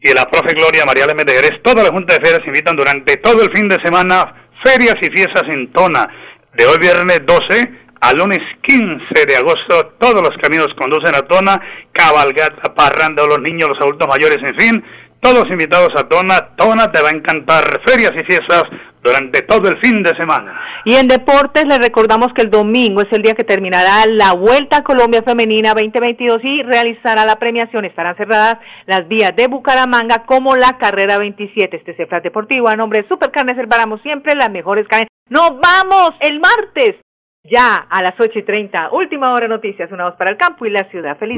y 0.07 0.13
la 0.13 0.23
profe 0.29 0.55
Gloria 0.55 0.85
María 0.85 1.05
de 1.05 1.13
Medegueres, 1.13 1.61
toda 1.61 1.83
la 1.83 1.89
Junta 1.89 2.15
de 2.15 2.23
Ferias 2.23 2.47
invitan 2.47 2.77
durante 2.77 3.17
todo 3.17 3.43
el 3.43 3.51
fin 3.51 3.67
de 3.67 3.75
semana 3.83 4.47
ferias 4.63 4.95
y 5.01 5.07
fiestas 5.07 5.43
en 5.49 5.71
Tona. 5.73 6.07
De 6.53 6.65
hoy 6.65 6.77
viernes 6.79 7.19
12 7.25 7.71
al 7.99 8.15
lunes 8.15 8.39
15 8.61 9.25
de 9.27 9.35
agosto, 9.35 9.95
todos 9.99 10.21
los 10.21 10.31
caminos 10.41 10.69
conducen 10.79 11.13
a 11.13 11.27
Tona, 11.27 11.59
cabalgata, 11.91 12.73
parranda 12.73 13.23
de 13.23 13.27
los 13.27 13.41
niños, 13.41 13.67
los 13.69 13.81
adultos 13.81 14.07
mayores, 14.07 14.37
en 14.43 14.55
fin, 14.57 14.83
todos 15.27 15.45
invitados 15.51 15.89
a 15.97 16.07
Tona. 16.07 16.55
Tona 16.55 16.89
te 16.89 17.01
va 17.01 17.09
a 17.09 17.17
encantar 17.17 17.63
ferias 17.85 18.13
y 18.15 18.23
fiestas 18.23 18.63
durante 19.03 19.41
todo 19.41 19.67
el 19.67 19.77
fin 19.81 20.01
de 20.01 20.11
semana. 20.11 20.57
Y 20.85 20.95
en 20.95 21.07
deportes 21.09 21.65
les 21.65 21.79
recordamos 21.79 22.29
que 22.33 22.43
el 22.43 22.49
domingo 22.49 23.01
es 23.01 23.11
el 23.11 23.23
día 23.23 23.33
que 23.33 23.43
terminará 23.43 24.05
la 24.07 24.33
Vuelta 24.33 24.77
a 24.77 24.83
Colombia 24.83 25.23
Femenina 25.23 25.73
2022 25.73 26.39
y 26.43 26.63
realizará 26.63 27.25
la 27.25 27.35
premiación. 27.35 27.83
Estarán 27.83 28.15
cerradas 28.15 28.55
las 28.85 29.05
vías 29.09 29.35
de 29.35 29.47
Bucaramanga 29.47 30.25
como 30.25 30.55
la 30.55 30.77
carrera 30.77 31.17
27. 31.17 31.75
Este 31.75 31.91
es 31.91 31.99
el 31.99 32.21
deportivo 32.21 32.69
a 32.69 32.77
nombre 32.77 33.01
de 33.01 33.09
Supercarnes 33.09 33.57
El 33.57 33.67
Baramo, 33.67 33.97
siempre 33.97 34.33
las 34.33 34.49
mejores 34.49 34.87
carnes. 34.87 35.09
¡Nos 35.29 35.59
vamos 35.59 36.11
el 36.21 36.39
martes! 36.39 36.95
Ya 37.43 37.75
a 37.75 38.01
las 38.01 38.15
8 38.17 38.39
y 38.39 38.43
30. 38.43 38.91
Última 38.91 39.33
hora 39.33 39.49
noticias, 39.49 39.91
una 39.91 40.05
voz 40.05 40.15
para 40.15 40.31
el 40.31 40.37
campo 40.37 40.65
y 40.65 40.69
la 40.69 40.89
ciudad. 40.89 41.17
Feliz. 41.17 41.37